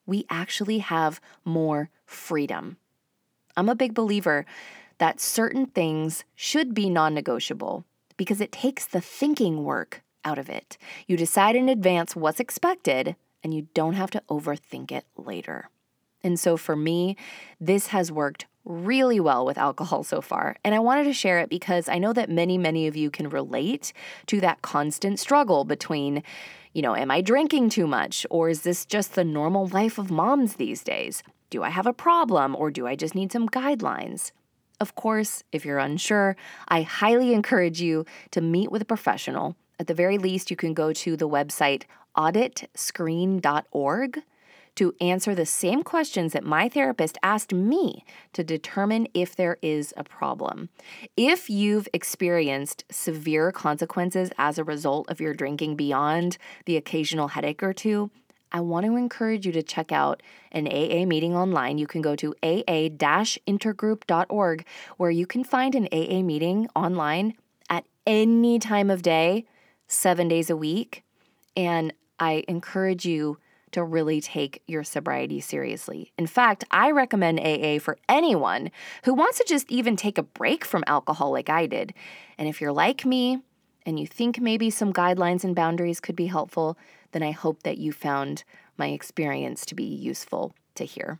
we 0.06 0.26
actually 0.28 0.78
have 0.78 1.20
more 1.44 1.90
freedom. 2.04 2.76
I'm 3.56 3.68
a 3.68 3.74
big 3.74 3.94
believer 3.94 4.44
that 4.98 5.20
certain 5.20 5.66
things 5.66 6.24
should 6.34 6.74
be 6.74 6.90
non 6.90 7.14
negotiable 7.14 7.84
because 8.16 8.40
it 8.40 8.52
takes 8.52 8.84
the 8.84 9.00
thinking 9.00 9.64
work 9.64 10.02
out 10.24 10.38
of 10.38 10.48
it. 10.48 10.78
You 11.06 11.16
decide 11.16 11.56
in 11.56 11.68
advance 11.68 12.16
what's 12.16 12.40
expected 12.40 13.16
and 13.42 13.52
you 13.52 13.68
don't 13.74 13.94
have 13.94 14.10
to 14.12 14.22
overthink 14.30 14.90
it 14.90 15.04
later. 15.16 15.68
And 16.22 16.40
so 16.40 16.56
for 16.56 16.74
me, 16.74 17.16
this 17.60 17.88
has 17.88 18.10
worked 18.10 18.46
really 18.64 19.20
well 19.20 19.44
with 19.44 19.58
alcohol 19.58 20.02
so 20.02 20.22
far. 20.22 20.56
And 20.64 20.74
I 20.74 20.78
wanted 20.78 21.04
to 21.04 21.12
share 21.12 21.38
it 21.38 21.50
because 21.50 21.88
I 21.88 21.98
know 21.98 22.14
that 22.14 22.30
many, 22.30 22.56
many 22.56 22.86
of 22.86 22.96
you 22.96 23.10
can 23.10 23.28
relate 23.28 23.92
to 24.26 24.40
that 24.40 24.62
constant 24.62 25.20
struggle 25.20 25.64
between, 25.64 26.22
you 26.72 26.80
know, 26.80 26.96
am 26.96 27.10
I 27.10 27.20
drinking 27.20 27.68
too 27.68 27.86
much? 27.86 28.26
Or 28.30 28.48
is 28.48 28.62
this 28.62 28.86
just 28.86 29.14
the 29.14 29.24
normal 29.24 29.66
life 29.66 29.98
of 29.98 30.10
moms 30.10 30.54
these 30.54 30.82
days? 30.82 31.22
Do 31.50 31.62
I 31.62 31.68
have 31.68 31.86
a 31.86 31.92
problem 31.92 32.56
or 32.56 32.70
do 32.70 32.86
I 32.86 32.96
just 32.96 33.14
need 33.14 33.30
some 33.30 33.48
guidelines? 33.48 34.32
Of 34.80 34.94
course, 34.94 35.44
if 35.52 35.64
you're 35.64 35.78
unsure, 35.78 36.36
I 36.66 36.82
highly 36.82 37.32
encourage 37.32 37.80
you 37.80 38.06
to 38.32 38.40
meet 38.40 38.72
with 38.72 38.82
a 38.82 38.86
professional. 38.86 39.56
At 39.78 39.86
the 39.86 39.94
very 39.94 40.18
least, 40.18 40.50
you 40.50 40.56
can 40.56 40.74
go 40.74 40.92
to 40.92 41.16
the 41.16 41.28
website 41.28 41.84
auditscreen.org 42.16 44.22
to 44.76 44.94
answer 45.00 45.34
the 45.34 45.46
same 45.46 45.82
questions 45.82 46.32
that 46.32 46.44
my 46.44 46.68
therapist 46.68 47.18
asked 47.22 47.52
me 47.52 48.04
to 48.32 48.42
determine 48.42 49.06
if 49.14 49.36
there 49.36 49.58
is 49.62 49.94
a 49.96 50.04
problem. 50.04 50.68
If 51.16 51.48
you've 51.48 51.88
experienced 51.92 52.84
severe 52.90 53.52
consequences 53.52 54.30
as 54.36 54.58
a 54.58 54.64
result 54.64 55.08
of 55.08 55.20
your 55.20 55.34
drinking 55.34 55.76
beyond 55.76 56.38
the 56.66 56.76
occasional 56.76 57.28
headache 57.28 57.62
or 57.62 57.72
two, 57.72 58.10
I 58.50 58.60
want 58.60 58.86
to 58.86 58.96
encourage 58.96 59.46
you 59.46 59.52
to 59.52 59.62
check 59.62 59.90
out 59.90 60.22
an 60.52 60.68
AA 60.68 61.06
meeting 61.06 61.36
online. 61.36 61.78
You 61.78 61.88
can 61.88 62.02
go 62.02 62.14
to 62.16 62.34
aa 62.42 63.24
intergroup.org 63.48 64.66
where 64.96 65.10
you 65.10 65.26
can 65.26 65.42
find 65.42 65.74
an 65.74 65.88
AA 65.92 66.22
meeting 66.22 66.68
online 66.76 67.34
at 67.68 67.84
any 68.06 68.60
time 68.60 68.90
of 68.90 69.02
day, 69.02 69.44
seven 69.86 70.28
days 70.28 70.50
a 70.50 70.56
week. 70.56 71.04
And 71.56 71.92
I 72.18 72.44
encourage 72.48 73.04
you 73.04 73.38
to 73.72 73.82
really 73.82 74.20
take 74.20 74.62
your 74.68 74.84
sobriety 74.84 75.40
seriously. 75.40 76.12
In 76.16 76.28
fact, 76.28 76.62
I 76.70 76.92
recommend 76.92 77.40
AA 77.40 77.80
for 77.80 77.98
anyone 78.08 78.70
who 79.04 79.14
wants 79.14 79.38
to 79.38 79.44
just 79.48 79.68
even 79.68 79.96
take 79.96 80.16
a 80.16 80.22
break 80.22 80.64
from 80.64 80.84
alcohol 80.86 81.32
like 81.32 81.50
I 81.50 81.66
did. 81.66 81.92
And 82.38 82.48
if 82.48 82.60
you're 82.60 82.72
like 82.72 83.04
me 83.04 83.40
and 83.84 83.98
you 83.98 84.06
think 84.06 84.40
maybe 84.40 84.70
some 84.70 84.92
guidelines 84.92 85.42
and 85.42 85.56
boundaries 85.56 85.98
could 85.98 86.14
be 86.14 86.26
helpful, 86.26 86.78
then 87.10 87.24
I 87.24 87.32
hope 87.32 87.64
that 87.64 87.78
you 87.78 87.90
found 87.92 88.44
my 88.76 88.88
experience 88.88 89.66
to 89.66 89.74
be 89.74 89.84
useful 89.84 90.54
to 90.76 90.84
hear. 90.84 91.18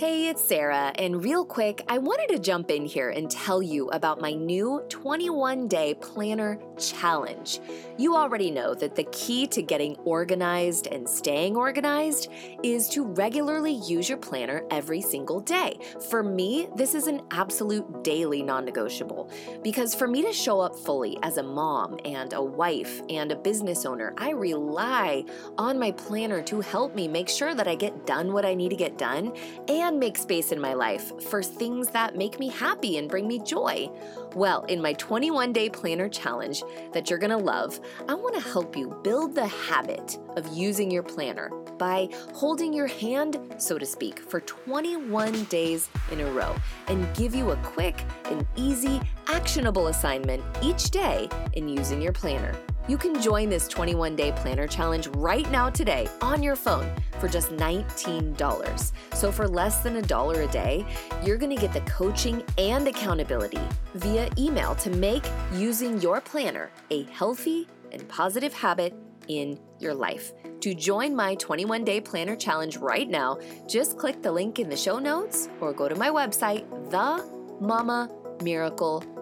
Hey, 0.00 0.28
it's 0.28 0.42
Sarah, 0.42 0.92
and 0.94 1.22
real 1.22 1.44
quick, 1.44 1.84
I 1.86 1.98
wanted 1.98 2.28
to 2.28 2.38
jump 2.38 2.70
in 2.70 2.86
here 2.86 3.10
and 3.10 3.30
tell 3.30 3.62
you 3.62 3.88
about 3.88 4.18
my 4.18 4.32
new 4.32 4.82
21 4.88 5.68
day 5.68 5.92
planner 5.92 6.58
challenge. 6.78 7.60
You 7.98 8.16
already 8.16 8.50
know 8.50 8.72
that 8.72 8.96
the 8.96 9.04
key 9.12 9.46
to 9.48 9.60
getting 9.60 9.96
organized 9.96 10.86
and 10.86 11.06
staying 11.06 11.54
organized 11.54 12.28
is 12.62 12.88
to 12.88 13.04
regularly 13.04 13.74
use 13.74 14.08
your 14.08 14.16
planner 14.16 14.64
every 14.70 15.02
single 15.02 15.38
day. 15.38 15.78
For 16.08 16.22
me, 16.22 16.70
this 16.76 16.94
is 16.94 17.06
an 17.06 17.20
absolute 17.30 18.02
daily 18.02 18.42
non 18.42 18.64
negotiable 18.64 19.30
because 19.62 19.94
for 19.94 20.08
me 20.08 20.22
to 20.22 20.32
show 20.32 20.60
up 20.60 20.74
fully 20.74 21.18
as 21.22 21.36
a 21.36 21.42
mom 21.42 21.98
and 22.06 22.32
a 22.32 22.42
wife 22.42 23.02
and 23.10 23.32
a 23.32 23.36
business 23.36 23.84
owner, 23.84 24.14
I 24.16 24.30
rely 24.30 25.26
on 25.58 25.78
my 25.78 25.90
planner 25.92 26.40
to 26.44 26.62
help 26.62 26.94
me 26.94 27.06
make 27.06 27.28
sure 27.28 27.54
that 27.54 27.68
I 27.68 27.74
get 27.74 28.06
done 28.06 28.32
what 28.32 28.46
I 28.46 28.54
need 28.54 28.70
to 28.70 28.76
get 28.76 28.96
done 28.96 29.34
and 29.68 29.89
make 29.98 30.16
space 30.16 30.52
in 30.52 30.60
my 30.60 30.74
life 30.74 31.12
for 31.24 31.42
things 31.42 31.88
that 31.88 32.16
make 32.16 32.38
me 32.38 32.48
happy 32.48 32.98
and 32.98 33.08
bring 33.08 33.26
me 33.26 33.40
joy. 33.40 33.90
Well, 34.34 34.62
in 34.64 34.80
my 34.80 34.92
21 34.94 35.52
day 35.52 35.68
planner 35.68 36.08
challenge 36.08 36.62
that 36.92 37.10
you're 37.10 37.18
gonna 37.18 37.36
love, 37.36 37.80
I 38.08 38.14
wanna 38.14 38.40
help 38.40 38.76
you 38.76 39.00
build 39.02 39.34
the 39.34 39.46
habit 39.46 40.18
of 40.36 40.46
using 40.52 40.90
your 40.90 41.02
planner 41.02 41.50
by 41.78 42.08
holding 42.34 42.72
your 42.72 42.86
hand, 42.86 43.38
so 43.58 43.78
to 43.78 43.86
speak, 43.86 44.20
for 44.20 44.40
21 44.40 45.44
days 45.44 45.88
in 46.12 46.20
a 46.20 46.30
row 46.30 46.54
and 46.88 47.14
give 47.16 47.34
you 47.34 47.50
a 47.50 47.56
quick 47.56 48.04
and 48.26 48.46
easy, 48.56 49.00
actionable 49.28 49.88
assignment 49.88 50.44
each 50.62 50.90
day 50.90 51.28
in 51.54 51.68
using 51.68 52.00
your 52.00 52.12
planner. 52.12 52.54
You 52.90 52.98
can 52.98 53.22
join 53.22 53.48
this 53.48 53.68
21 53.68 54.16
day 54.16 54.32
planner 54.32 54.66
challenge 54.66 55.06
right 55.14 55.48
now 55.52 55.70
today 55.70 56.08
on 56.20 56.42
your 56.42 56.56
phone 56.56 56.92
for 57.20 57.28
just 57.28 57.50
$19. 57.50 58.92
So, 59.14 59.30
for 59.30 59.46
less 59.46 59.84
than 59.84 59.94
a 59.94 60.02
dollar 60.02 60.42
a 60.42 60.48
day, 60.48 60.84
you're 61.22 61.36
going 61.36 61.54
to 61.54 61.60
get 61.60 61.72
the 61.72 61.82
coaching 61.82 62.42
and 62.58 62.88
accountability 62.88 63.60
via 63.94 64.28
email 64.36 64.74
to 64.74 64.90
make 64.90 65.22
using 65.54 66.00
your 66.00 66.20
planner 66.20 66.72
a 66.90 67.04
healthy 67.04 67.68
and 67.92 68.08
positive 68.08 68.52
habit 68.52 68.92
in 69.28 69.60
your 69.78 69.94
life. 69.94 70.32
To 70.58 70.74
join 70.74 71.14
my 71.14 71.36
21 71.36 71.84
day 71.84 72.00
planner 72.00 72.34
challenge 72.34 72.76
right 72.78 73.08
now, 73.08 73.38
just 73.68 73.98
click 73.98 74.20
the 74.20 74.32
link 74.32 74.58
in 74.58 74.68
the 74.68 74.76
show 74.76 74.98
notes 74.98 75.48
or 75.60 75.72
go 75.72 75.88
to 75.88 75.94
my 75.94 76.08
website, 76.08 76.68
themamamiracle.com 76.90 79.19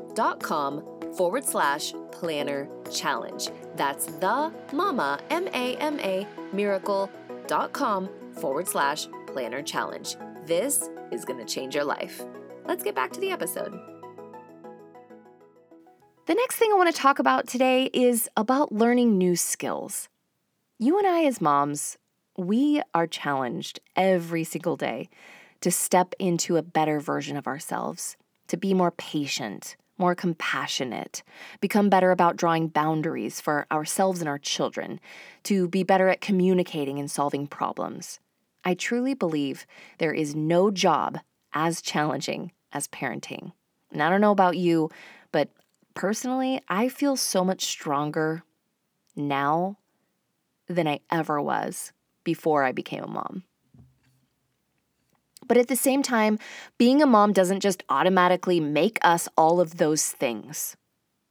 forward 1.16 1.44
slash 1.44 1.92
planner 2.11 2.68
challenge. 2.92 3.50
That's 3.76 4.07
the 4.07 4.52
mama, 4.72 5.20
M 5.31 5.48
A 5.48 5.76
M 5.76 6.00
A, 6.00 6.26
miracle.com 6.52 8.09
forward 8.33 8.68
slash 8.68 9.07
planner 9.26 9.62
challenge. 9.62 10.16
This 10.46 10.88
is 11.11 11.24
going 11.24 11.38
to 11.38 11.44
change 11.44 11.74
your 11.74 11.85
life. 11.85 12.24
Let's 12.66 12.83
get 12.83 12.94
back 12.94 13.12
to 13.12 13.20
the 13.20 13.31
episode. 13.31 13.72
The 16.26 16.35
next 16.35 16.57
thing 16.57 16.70
I 16.72 16.76
want 16.76 16.94
to 16.94 17.00
talk 17.00 17.18
about 17.18 17.46
today 17.46 17.88
is 17.92 18.28
about 18.37 18.72
learning 18.72 19.16
new 19.16 19.37
skills. 19.37 20.09
You 20.78 20.98
and 20.98 21.07
I, 21.07 21.24
as 21.24 21.40
moms, 21.40 21.96
we 22.37 22.83
are 22.94 23.07
challenged 23.07 23.81
every 23.96 24.44
single 24.44 24.76
day 24.76 25.09
to 25.61 25.70
step 25.70 26.14
into 26.18 26.57
a 26.57 26.62
better 26.62 27.00
version 27.00 27.37
of 27.37 27.46
ourselves, 27.46 28.16
to 28.48 28.57
be 28.57 28.74
more 28.74 28.90
patient, 28.90 29.76
more 29.98 30.14
compassionate, 30.14 31.22
become 31.61 31.90
better 31.90 32.11
about 32.11 32.37
drawing 32.37 32.68
boundaries 32.68 33.40
for 33.40 33.66
ourselves 33.70 34.20
and 34.20 34.28
our 34.28 34.38
children, 34.38 35.00
to 35.44 35.68
be 35.68 35.82
better 35.82 36.08
at 36.08 36.20
communicating 36.20 36.98
and 36.98 37.11
solving 37.11 37.46
problems. 37.46 38.20
I 38.64 38.74
truly 38.74 39.14
believe 39.14 39.66
there 39.98 40.12
is 40.12 40.34
no 40.34 40.70
job 40.70 41.18
as 41.52 41.82
challenging 41.82 42.52
as 42.72 42.88
parenting. 42.88 43.52
And 43.90 44.02
I 44.02 44.11
don't 44.11 44.20
know 44.20 44.32
about 44.32 44.56
you, 44.56 44.90
but 45.32 45.48
personally, 45.94 46.61
I 46.68 46.88
feel 46.88 47.16
so 47.16 47.44
much 47.44 47.64
stronger 47.64 48.44
now 49.16 49.78
than 50.68 50.87
I 50.87 51.00
ever 51.11 51.40
was 51.40 51.92
before 52.24 52.64
I 52.64 52.72
became 52.72 53.02
a 53.02 53.08
mom. 53.08 53.44
But 55.48 55.56
at 55.56 55.68
the 55.68 55.76
same 55.76 56.02
time, 56.02 56.38
being 56.76 57.02
a 57.02 57.06
mom 57.06 57.32
doesn't 57.32 57.61
just 57.61 57.82
automatically 57.88 58.61
make 58.61 58.98
us 59.02 59.28
all 59.37 59.61
of 59.61 59.78
those 59.78 60.06
things. 60.06 60.76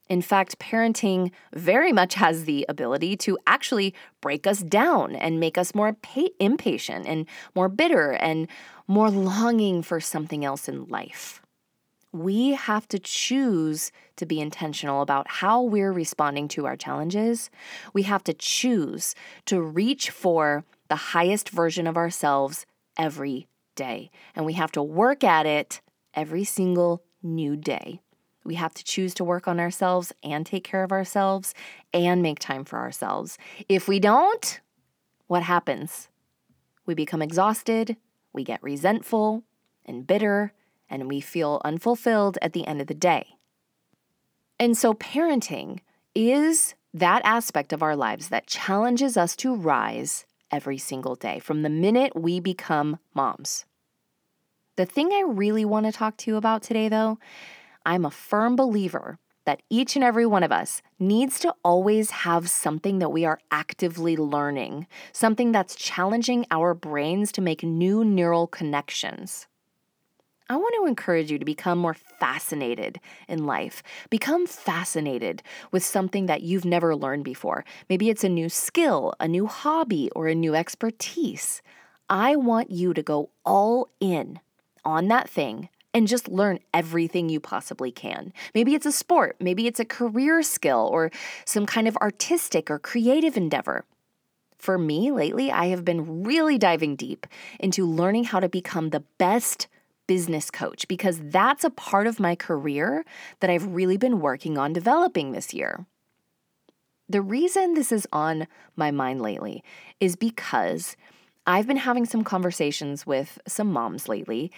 In 0.09 0.21
fact, 0.21 0.57
parenting 0.57 1.31
very 1.53 1.91
much 1.91 2.15
has 2.15 2.45
the 2.45 2.65
ability 2.69 3.17
to 3.17 3.37
actually 3.45 3.93
break 4.21 4.47
us 4.47 4.59
down 4.59 5.15
and 5.15 5.39
make 5.39 5.57
us 5.57 5.75
more 5.75 5.93
pa- 5.93 6.29
impatient 6.39 7.05
and 7.05 7.25
more 7.55 7.69
bitter 7.69 8.11
and 8.13 8.47
more 8.87 9.09
longing 9.09 9.83
for 9.83 9.99
something 9.99 10.45
else 10.45 10.69
in 10.69 10.85
life. 10.85 11.41
We 12.13 12.51
have 12.51 12.87
to 12.87 12.99
choose 12.99 13.91
to 14.15 14.25
be 14.25 14.39
intentional 14.39 15.01
about 15.01 15.27
how 15.29 15.61
we're 15.61 15.91
responding 15.91 16.47
to 16.49 16.65
our 16.65 16.77
challenges. 16.77 17.49
We 17.93 18.03
have 18.03 18.23
to 18.23 18.33
choose 18.33 19.13
to 19.45 19.61
reach 19.61 20.09
for 20.09 20.63
the 20.87 20.95
highest 20.95 21.49
version 21.49 21.85
of 21.85 21.97
ourselves 21.97 22.65
every 22.97 23.47
day. 23.77 24.11
And 24.35 24.45
we 24.45 24.53
have 24.53 24.73
to 24.73 24.83
work 24.83 25.23
at 25.23 25.45
it 25.45 25.79
every 26.13 26.43
single 26.43 27.03
new 27.23 27.55
day. 27.55 28.01
We 28.43 28.55
have 28.55 28.73
to 28.73 28.83
choose 28.83 29.13
to 29.15 29.23
work 29.23 29.47
on 29.47 29.59
ourselves 29.59 30.11
and 30.23 30.45
take 30.45 30.65
care 30.65 30.83
of 30.83 30.91
ourselves 30.91 31.53
and 31.93 32.21
make 32.21 32.39
time 32.39 32.65
for 32.65 32.79
ourselves. 32.79 33.37
If 33.69 33.87
we 33.87 33.99
don't, 33.99 34.59
what 35.27 35.43
happens? 35.43 36.09
We 36.85 36.95
become 36.95 37.21
exhausted, 37.21 37.97
we 38.33 38.43
get 38.43 38.63
resentful 38.63 39.43
and 39.85 40.07
bitter, 40.07 40.53
and 40.89 41.07
we 41.07 41.19
feel 41.19 41.61
unfulfilled 41.65 42.37
at 42.41 42.53
the 42.53 42.65
end 42.65 42.81
of 42.81 42.87
the 42.87 42.93
day. 42.93 43.37
And 44.59 44.77
so, 44.77 44.93
parenting 44.93 45.79
is 46.15 46.73
that 46.93 47.21
aspect 47.23 47.73
of 47.73 47.83
our 47.83 47.95
lives 47.95 48.29
that 48.29 48.47
challenges 48.47 49.17
us 49.17 49.35
to 49.37 49.55
rise 49.55 50.25
every 50.49 50.77
single 50.77 51.15
day 51.15 51.39
from 51.39 51.61
the 51.61 51.69
minute 51.69 52.15
we 52.15 52.39
become 52.39 52.97
moms. 53.13 53.65
The 54.77 54.85
thing 54.85 55.11
I 55.11 55.23
really 55.25 55.65
want 55.65 55.87
to 55.87 55.91
talk 55.91 56.17
to 56.17 56.29
you 56.29 56.37
about 56.37 56.61
today, 56.61 56.87
though, 56.87 57.17
I'm 57.83 58.05
a 58.05 58.11
firm 58.11 58.55
believer 58.55 59.17
that 59.45 59.63
each 59.71 59.95
and 59.95 60.05
every 60.05 60.27
one 60.27 60.43
of 60.43 60.51
us 60.51 60.83
needs 60.99 61.39
to 61.39 61.55
always 61.63 62.11
have 62.11 62.47
something 62.47 62.99
that 62.99 63.09
we 63.09 63.25
are 63.25 63.39
actively 63.49 64.15
learning, 64.15 64.85
something 65.13 65.51
that's 65.51 65.75
challenging 65.75 66.45
our 66.51 66.75
brains 66.75 67.31
to 67.31 67.41
make 67.41 67.63
new 67.63 68.05
neural 68.05 68.45
connections. 68.45 69.47
I 70.47 70.57
want 70.57 70.75
to 70.75 70.85
encourage 70.87 71.31
you 71.31 71.39
to 71.39 71.45
become 71.45 71.79
more 71.79 71.95
fascinated 71.95 72.99
in 73.27 73.47
life. 73.47 73.81
Become 74.11 74.45
fascinated 74.45 75.41
with 75.71 75.83
something 75.83 76.27
that 76.27 76.43
you've 76.43 76.65
never 76.65 76.95
learned 76.95 77.23
before. 77.23 77.65
Maybe 77.89 78.11
it's 78.11 78.23
a 78.23 78.29
new 78.29 78.47
skill, 78.47 79.15
a 79.19 79.27
new 79.27 79.47
hobby, 79.47 80.11
or 80.15 80.27
a 80.27 80.35
new 80.35 80.53
expertise. 80.53 81.63
I 82.09 82.35
want 82.35 82.69
you 82.69 82.93
to 82.93 83.01
go 83.01 83.31
all 83.43 83.89
in 83.99 84.39
on 84.87 85.09
that 85.09 85.29
thing 85.29 85.67
and 85.93 86.07
just 86.07 86.29
learn 86.29 86.59
everything 86.73 87.27
you 87.27 87.39
possibly 87.39 87.91
can. 87.91 88.31
Maybe 88.55 88.73
it's 88.73 88.85
a 88.85 88.91
sport, 88.91 89.35
maybe 89.39 89.67
it's 89.67 89.79
a 89.79 89.85
career 89.85 90.41
skill, 90.41 90.89
or 90.91 91.11
some 91.43 91.65
kind 91.65 91.87
of 91.87 91.97
artistic 91.97 92.71
or 92.71 92.79
creative 92.79 93.35
endeavor. 93.35 93.83
For 94.57 94.77
me, 94.77 95.11
lately, 95.11 95.51
I 95.51 95.67
have 95.67 95.83
been 95.83 96.23
really 96.23 96.57
diving 96.57 96.95
deep 96.95 97.27
into 97.59 97.85
learning 97.85 98.25
how 98.25 98.39
to 98.39 98.49
become 98.49 98.89
the 98.89 99.03
best 99.17 99.67
business 100.07 100.49
coach 100.49 100.87
because 100.87 101.19
that's 101.21 101.63
a 101.63 101.69
part 101.69 102.07
of 102.07 102.19
my 102.19 102.35
career 102.35 103.05
that 103.41 103.49
I've 103.49 103.65
really 103.65 103.97
been 103.97 104.21
working 104.21 104.57
on 104.57 104.73
developing 104.73 105.31
this 105.31 105.53
year. 105.53 105.85
The 107.09 107.21
reason 107.21 107.73
this 107.73 107.91
is 107.91 108.07
on 108.11 108.47
my 108.75 108.91
mind 108.91 109.21
lately 109.21 109.63
is 109.99 110.15
because 110.15 110.95
I've 111.49 111.65
been 111.65 111.77
having 111.77 112.05
some 112.05 112.25
conversations 112.25 113.07
with 113.07 113.39
some 113.47 113.71
moms 113.71 114.09
lately, 114.09 114.51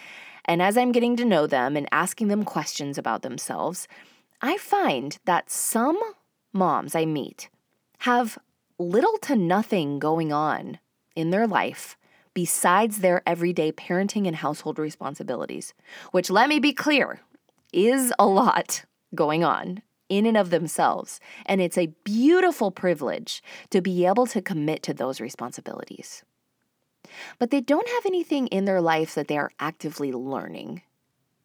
and 0.44 0.60
as 0.60 0.76
I'm 0.76 0.90
getting 0.90 1.16
to 1.18 1.24
know 1.24 1.46
them 1.46 1.76
and 1.76 1.88
asking 1.92 2.26
them 2.26 2.44
questions 2.44 2.98
about 2.98 3.22
themselves, 3.22 3.86
I 4.42 4.56
find 4.56 5.16
that 5.24 5.50
some 5.50 6.00
moms 6.52 6.96
I 6.96 7.04
meet 7.04 7.48
have 7.98 8.38
little 8.76 9.18
to 9.18 9.36
nothing 9.36 10.00
going 10.00 10.32
on 10.32 10.80
in 11.14 11.30
their 11.30 11.46
life 11.46 11.96
besides 12.34 12.98
their 12.98 13.22
everyday 13.24 13.70
parenting 13.70 14.26
and 14.26 14.34
household 14.34 14.80
responsibilities, 14.80 15.74
which, 16.10 16.28
let 16.28 16.48
me 16.48 16.58
be 16.58 16.72
clear, 16.72 17.20
is 17.72 18.12
a 18.18 18.26
lot 18.26 18.84
going 19.14 19.44
on 19.44 19.82
in 20.08 20.26
and 20.26 20.36
of 20.36 20.50
themselves. 20.50 21.20
And 21.46 21.60
it's 21.60 21.78
a 21.78 21.94
beautiful 22.02 22.72
privilege 22.72 23.44
to 23.70 23.80
be 23.80 24.06
able 24.06 24.26
to 24.26 24.42
commit 24.42 24.82
to 24.84 24.94
those 24.94 25.20
responsibilities. 25.20 26.24
But 27.38 27.50
they 27.50 27.60
don't 27.60 27.88
have 27.88 28.06
anything 28.06 28.46
in 28.48 28.64
their 28.64 28.80
life 28.80 29.14
that 29.14 29.28
they 29.28 29.38
are 29.38 29.50
actively 29.58 30.12
learning. 30.12 30.82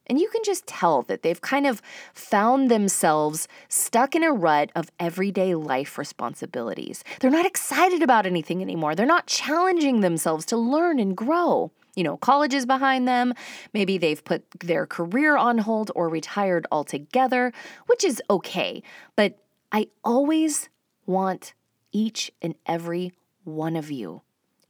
And 0.08 0.20
you 0.20 0.30
can 0.30 0.42
just 0.44 0.68
tell 0.68 1.02
that 1.04 1.24
they've 1.24 1.42
kind 1.42 1.66
of 1.66 1.82
found 2.14 2.70
themselves 2.70 3.48
stuck 3.70 4.16
in 4.16 4.24
a 4.24 4.32
rut 4.32 4.72
of 4.76 4.92
everyday 5.00 5.56
life 5.56 5.98
responsibilities. 5.98 7.04
They're 7.20 7.32
not 7.32 7.46
excited 7.46 8.04
about 8.04 8.26
anything 8.26 8.62
anymore. 8.62 8.96
They're 8.96 9.06
not 9.06 9.28
challenging 9.28 10.02
themselves 10.02 10.46
to 10.48 10.58
learn 10.58 11.00
and 11.00 11.18
grow. 11.18 11.72
You 11.96 12.04
know, 12.04 12.18
college 12.18 12.54
is 12.54 12.66
behind 12.66 13.08
them. 13.08 13.34
Maybe 13.74 13.98
they've 13.98 14.24
put 14.24 14.44
their 14.60 14.86
career 14.86 15.38
on 15.38 15.60
hold 15.60 15.92
or 15.96 16.10
retired 16.10 16.68
altogether, 16.72 17.54
which 17.88 18.04
is 18.04 18.22
okay. 18.30 18.84
But 19.16 19.40
I 19.72 19.88
always 20.04 20.70
want 21.06 21.54
each 21.92 22.32
and 22.42 22.54
every 22.66 23.14
one 23.44 23.76
of 23.76 23.90
you 23.90 24.22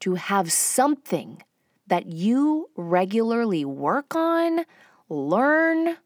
to 0.01 0.15
have 0.15 0.51
something 0.51 1.41
that 1.87 2.07
you 2.07 2.69
regularly 2.75 3.63
work 3.65 4.15
on 4.15 4.65
learn, 5.09 5.97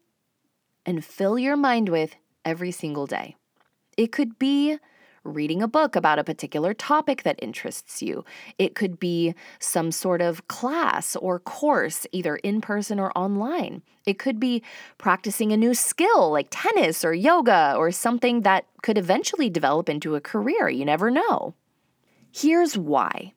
and 0.86 1.04
fill 1.04 1.38
your 1.38 1.56
mind 1.56 1.88
with 1.88 2.14
every 2.44 2.70
single 2.70 3.06
day. 3.06 3.36
It 3.96 4.12
could 4.12 4.38
be 4.38 4.78
reading 5.22 5.60
a 5.60 5.68
book 5.68 5.96
about 5.96 6.18
a 6.18 6.24
particular 6.24 6.72
topic 6.72 7.22
that 7.24 7.38
interests 7.42 8.00
you. 8.00 8.24
It 8.58 8.74
could 8.74 8.98
be 8.98 9.34
some 9.58 9.92
sort 9.92 10.22
of 10.22 10.48
class 10.48 11.14
or 11.14 11.38
course, 11.38 12.06
either 12.10 12.36
in 12.36 12.62
person 12.62 12.98
or 12.98 13.12
online. 13.16 13.82
It 14.06 14.18
could 14.18 14.40
be 14.40 14.62
practicing 14.96 15.52
a 15.52 15.58
new 15.58 15.74
skill 15.74 16.30
like 16.30 16.48
tennis 16.50 17.04
or 17.04 17.12
yoga 17.12 17.74
or 17.76 17.90
something 17.90 18.42
that 18.42 18.64
could 18.82 18.96
eventually 18.96 19.50
develop 19.50 19.90
into 19.90 20.14
a 20.14 20.20
career. 20.22 20.70
You 20.70 20.86
never 20.86 21.10
know. 21.10 21.54
Here's 22.32 22.78
why. 22.78 23.34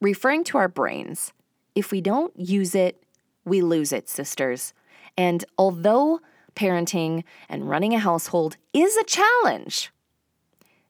Referring 0.00 0.44
to 0.44 0.58
our 0.58 0.68
brains, 0.68 1.32
if 1.74 1.90
we 1.90 2.00
don't 2.00 2.38
use 2.38 2.74
it, 2.74 3.02
we 3.44 3.62
lose 3.62 3.92
it, 3.92 4.08
sisters. 4.08 4.74
And 5.16 5.44
although 5.56 6.20
parenting 6.54 7.24
and 7.48 7.68
running 7.68 7.94
a 7.94 7.98
household 7.98 8.56
is 8.72 8.96
a 8.96 9.04
challenge, 9.04 9.90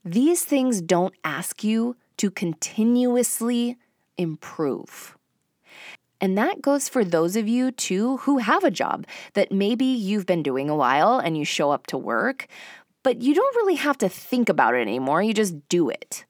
these 0.05 0.45
things 0.45 0.81
don't 0.81 1.15
ask 1.25 1.63
you 1.63 1.97
to 2.17 2.31
continuously 2.31 3.77
improve. 4.17 5.17
And 6.21 6.37
that 6.39 6.63
goes 6.63 6.89
for 6.89 7.05
those 7.05 7.37
of 7.37 7.47
you 7.47 7.71
too 7.71 8.19
who 8.19 8.39
have 8.39 8.65
a 8.65 8.71
job 8.71 9.07
that 9.35 9.53
maybe 9.53 9.85
you've 9.85 10.27
been 10.27 10.43
doing 10.43 10.71
a 10.71 10.77
while 10.77 11.19
and 11.19 11.37
you 11.37 11.45
show 11.45 11.71
up 11.71 11.87
to 11.89 11.99
work, 11.99 12.49
but 13.03 13.23
you 13.23 13.35
don't 13.35 13.57
really 13.57 13.77
have 13.77 13.99
to 13.99 14.09
think 14.09 14.49
about 14.49 14.75
it 14.75 14.81
anymore. 14.81 15.23
You 15.23 15.35
just 15.35 15.69
do 15.69 15.91
it. 15.91 16.25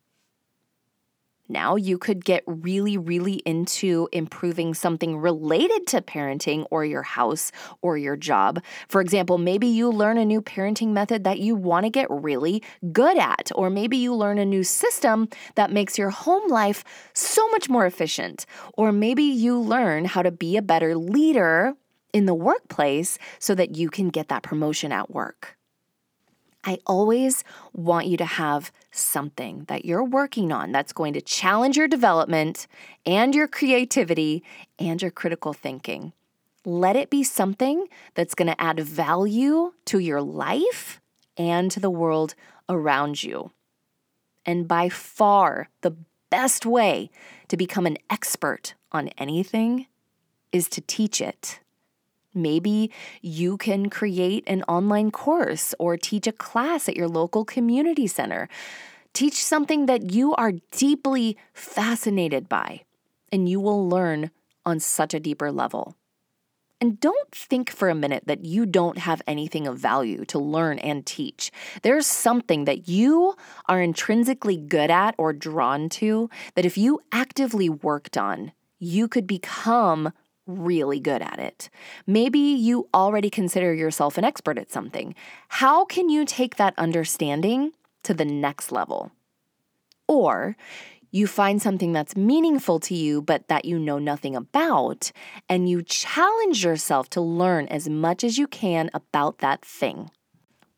Now 1.48 1.76
you 1.76 1.98
could 1.98 2.24
get 2.24 2.42
really, 2.46 2.98
really 2.98 3.34
into 3.44 4.08
improving 4.12 4.74
something 4.74 5.16
related 5.16 5.86
to 5.88 6.00
parenting 6.02 6.66
or 6.70 6.84
your 6.84 7.02
house 7.02 7.52
or 7.82 7.96
your 7.96 8.16
job. 8.16 8.62
For 8.88 9.00
example, 9.00 9.38
maybe 9.38 9.66
you 9.66 9.90
learn 9.90 10.18
a 10.18 10.24
new 10.24 10.42
parenting 10.42 10.88
method 10.88 11.24
that 11.24 11.38
you 11.38 11.54
want 11.54 11.84
to 11.84 11.90
get 11.90 12.10
really 12.10 12.62
good 12.92 13.18
at, 13.18 13.50
or 13.54 13.70
maybe 13.70 13.96
you 13.96 14.14
learn 14.14 14.38
a 14.38 14.44
new 14.44 14.64
system 14.64 15.28
that 15.54 15.72
makes 15.72 15.98
your 15.98 16.10
home 16.10 16.48
life 16.50 16.84
so 17.14 17.48
much 17.50 17.68
more 17.68 17.86
efficient, 17.86 18.46
or 18.74 18.92
maybe 18.92 19.22
you 19.22 19.58
learn 19.58 20.04
how 20.04 20.22
to 20.22 20.30
be 20.30 20.56
a 20.56 20.62
better 20.62 20.96
leader 20.96 21.74
in 22.12 22.26
the 22.26 22.34
workplace 22.34 23.18
so 23.38 23.54
that 23.54 23.76
you 23.76 23.90
can 23.90 24.08
get 24.08 24.28
that 24.28 24.42
promotion 24.42 24.90
at 24.92 25.10
work. 25.10 25.55
I 26.66 26.80
always 26.84 27.44
want 27.72 28.08
you 28.08 28.16
to 28.16 28.24
have 28.24 28.72
something 28.90 29.64
that 29.68 29.84
you're 29.84 30.02
working 30.02 30.50
on 30.50 30.72
that's 30.72 30.92
going 30.92 31.12
to 31.12 31.20
challenge 31.20 31.76
your 31.76 31.86
development 31.86 32.66
and 33.06 33.36
your 33.36 33.46
creativity 33.46 34.42
and 34.76 35.00
your 35.00 35.12
critical 35.12 35.52
thinking. 35.52 36.12
Let 36.64 36.96
it 36.96 37.08
be 37.08 37.22
something 37.22 37.86
that's 38.14 38.34
going 38.34 38.48
to 38.48 38.60
add 38.60 38.80
value 38.80 39.74
to 39.84 40.00
your 40.00 40.20
life 40.20 41.00
and 41.36 41.70
to 41.70 41.78
the 41.78 41.90
world 41.90 42.34
around 42.68 43.22
you. 43.22 43.52
And 44.44 44.66
by 44.66 44.88
far, 44.88 45.68
the 45.82 45.94
best 46.30 46.66
way 46.66 47.10
to 47.46 47.56
become 47.56 47.86
an 47.86 47.98
expert 48.10 48.74
on 48.90 49.08
anything 49.16 49.86
is 50.50 50.68
to 50.70 50.80
teach 50.80 51.20
it. 51.20 51.60
Maybe 52.36 52.92
you 53.22 53.56
can 53.56 53.90
create 53.90 54.44
an 54.46 54.62
online 54.64 55.10
course 55.10 55.74
or 55.78 55.96
teach 55.96 56.26
a 56.26 56.32
class 56.32 56.88
at 56.88 56.96
your 56.96 57.08
local 57.08 57.44
community 57.44 58.06
center. 58.06 58.48
Teach 59.14 59.42
something 59.42 59.86
that 59.86 60.12
you 60.12 60.34
are 60.34 60.52
deeply 60.70 61.38
fascinated 61.54 62.48
by, 62.48 62.82
and 63.32 63.48
you 63.48 63.58
will 63.58 63.88
learn 63.88 64.30
on 64.66 64.78
such 64.78 65.14
a 65.14 65.20
deeper 65.20 65.50
level. 65.50 65.96
And 66.78 67.00
don't 67.00 67.34
think 67.34 67.70
for 67.70 67.88
a 67.88 67.94
minute 67.94 68.24
that 68.26 68.44
you 68.44 68.66
don't 68.66 68.98
have 68.98 69.22
anything 69.26 69.66
of 69.66 69.78
value 69.78 70.26
to 70.26 70.38
learn 70.38 70.78
and 70.80 71.06
teach. 71.06 71.50
There's 71.80 72.06
something 72.06 72.66
that 72.66 72.86
you 72.86 73.34
are 73.66 73.80
intrinsically 73.80 74.58
good 74.58 74.90
at 74.90 75.14
or 75.16 75.32
drawn 75.32 75.88
to 76.00 76.28
that 76.54 76.66
if 76.66 76.76
you 76.76 77.00
actively 77.12 77.70
worked 77.70 78.18
on, 78.18 78.52
you 78.78 79.08
could 79.08 79.26
become 79.26 80.12
really 80.46 81.00
good 81.00 81.22
at 81.22 81.38
it. 81.38 81.68
Maybe 82.06 82.38
you 82.38 82.88
already 82.94 83.30
consider 83.30 83.74
yourself 83.74 84.16
an 84.16 84.24
expert 84.24 84.58
at 84.58 84.70
something. 84.70 85.14
How 85.48 85.84
can 85.84 86.08
you 86.08 86.24
take 86.24 86.56
that 86.56 86.74
understanding 86.78 87.72
to 88.04 88.14
the 88.14 88.24
next 88.24 88.72
level? 88.72 89.12
Or 90.08 90.56
you 91.10 91.26
find 91.26 91.60
something 91.62 91.92
that's 91.92 92.16
meaningful 92.16 92.78
to 92.80 92.94
you, 92.94 93.22
but 93.22 93.48
that 93.48 93.64
you 93.64 93.78
know 93.78 93.98
nothing 93.98 94.36
about, 94.36 95.12
and 95.48 95.68
you 95.68 95.82
challenge 95.82 96.64
yourself 96.64 97.08
to 97.10 97.20
learn 97.20 97.66
as 97.68 97.88
much 97.88 98.22
as 98.22 98.38
you 98.38 98.46
can 98.46 98.90
about 98.92 99.38
that 99.38 99.64
thing. 99.64 100.10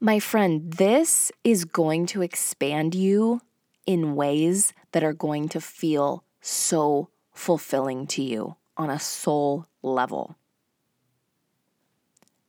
My 0.01 0.21
friend, 0.21 0.73
this 0.75 1.33
is 1.43 1.65
going 1.65 2.07
to 2.07 2.23
expand 2.23 2.95
you 2.95 3.41
in 3.85 4.15
ways 4.15 4.73
that 4.93 5.03
are 5.03 5.13
going 5.13 5.49
to 5.49 5.61
feel 5.61 6.25
so 6.41 7.09
fulfilling 7.33 8.07
to 8.07 8.23
you 8.23 8.57
on 8.79 8.89
a 8.89 8.99
soul 8.99 9.67
level. 9.83 10.37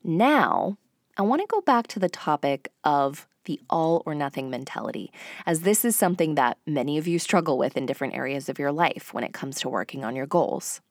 Now, 0.04 0.78
I 1.18 1.24
want 1.24 1.42
to 1.42 1.48
go 1.48 1.60
back 1.62 1.88
to 1.88 2.00
the 2.00 2.08
topic 2.08 2.72
of 2.84 3.28
the 3.46 3.60
all 3.70 4.04
or 4.06 4.14
nothing 4.14 4.50
mentality, 4.50 5.12
as 5.46 5.62
this 5.62 5.84
is 5.84 5.96
something 5.96 6.36
that 6.36 6.58
many 6.66 6.98
of 6.98 7.08
you 7.08 7.20
struggle 7.20 7.58
with 7.58 7.76
in 7.76 7.86
different 7.86 8.16
areas 8.16 8.48
of 8.48 8.60
your 8.60 8.72
life 8.72 9.14
when 9.14 9.24
it 9.24 9.34
comes 9.34 9.60
to 9.60 9.70
working 9.70 10.06
on 10.06 10.16
your 10.16 10.28
goals. 10.28 10.82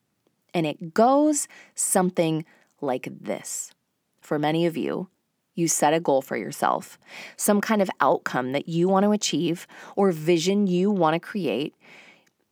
And 0.52 0.66
it 0.66 0.92
goes 0.92 1.46
something 1.74 2.44
like 2.80 3.08
this. 3.20 3.70
For 4.20 4.38
many 4.38 4.66
of 4.66 4.76
you, 4.76 5.08
you 5.54 5.68
set 5.68 5.94
a 5.94 6.00
goal 6.00 6.22
for 6.22 6.36
yourself, 6.36 6.98
some 7.36 7.60
kind 7.60 7.82
of 7.82 7.90
outcome 8.00 8.52
that 8.52 8.68
you 8.68 8.88
want 8.88 9.04
to 9.04 9.12
achieve 9.12 9.66
or 9.96 10.12
vision 10.12 10.66
you 10.66 10.90
want 10.90 11.14
to 11.14 11.20
create. 11.20 11.74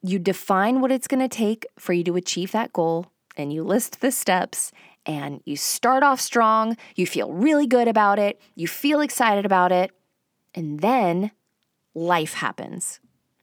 You 0.02 0.18
define 0.18 0.80
what 0.80 0.92
it's 0.92 1.08
going 1.08 1.20
to 1.20 1.28
take 1.28 1.66
for 1.78 1.92
you 1.92 2.04
to 2.04 2.16
achieve 2.16 2.52
that 2.52 2.72
goal, 2.72 3.06
and 3.36 3.52
you 3.52 3.62
list 3.62 4.00
the 4.00 4.10
steps, 4.10 4.72
and 5.04 5.40
you 5.44 5.56
start 5.56 6.02
off 6.02 6.20
strong, 6.20 6.76
you 6.94 7.06
feel 7.06 7.32
really 7.32 7.66
good 7.66 7.88
about 7.88 8.18
it, 8.18 8.40
you 8.54 8.66
feel 8.66 9.00
excited 9.00 9.46
about 9.46 9.72
it, 9.72 9.90
and 10.54 10.80
then 10.80 11.30
life 11.94 12.34
happens. 12.34 13.00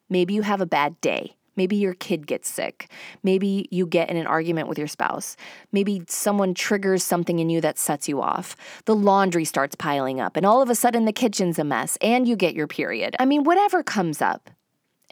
Maybe 0.10 0.34
you 0.34 0.42
have 0.44 0.62
a 0.62 0.66
bad 0.66 1.00
day. 1.02 1.36
Maybe 1.56 1.76
your 1.76 1.94
kid 1.94 2.26
gets 2.26 2.50
sick. 2.50 2.90
Maybe 3.22 3.68
you 3.70 3.86
get 3.86 4.10
in 4.10 4.18
an 4.18 4.26
argument 4.26 4.68
with 4.68 4.80
your 4.80 4.88
spouse. 4.88 5.38
Maybe 5.72 6.04
someone 6.08 6.56
triggers 6.56 7.04
something 7.04 7.38
in 7.38 7.50
you 7.50 7.62
that 7.62 7.78
sets 7.78 8.10
you 8.10 8.22
off. 8.22 8.56
The 8.86 8.96
laundry 8.96 9.46
starts 9.46 9.76
piling 9.76 10.20
up, 10.20 10.36
and 10.36 10.46
all 10.46 10.62
of 10.62 10.70
a 10.70 10.76
sudden 10.76 11.06
the 11.06 11.14
kitchen's 11.14 11.60
a 11.60 11.64
mess, 11.64 11.98
and 12.02 12.28
you 12.28 12.36
get 12.36 12.56
your 12.56 12.68
period. 12.68 13.16
I 13.20 13.26
mean, 13.26 13.44
whatever 13.44 13.84
comes 13.84 14.22
up, 14.22 14.50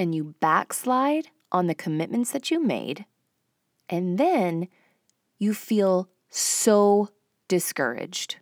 and 0.02 0.16
you 0.16 0.34
backslide 0.40 1.28
on 1.52 1.68
the 1.68 1.76
commitments 1.76 2.32
that 2.32 2.50
you 2.50 2.60
made, 2.60 3.06
and 3.88 4.18
then 4.18 4.68
you 5.38 5.54
feel 5.54 6.10
so 6.28 7.10
discouraged. 7.48 8.38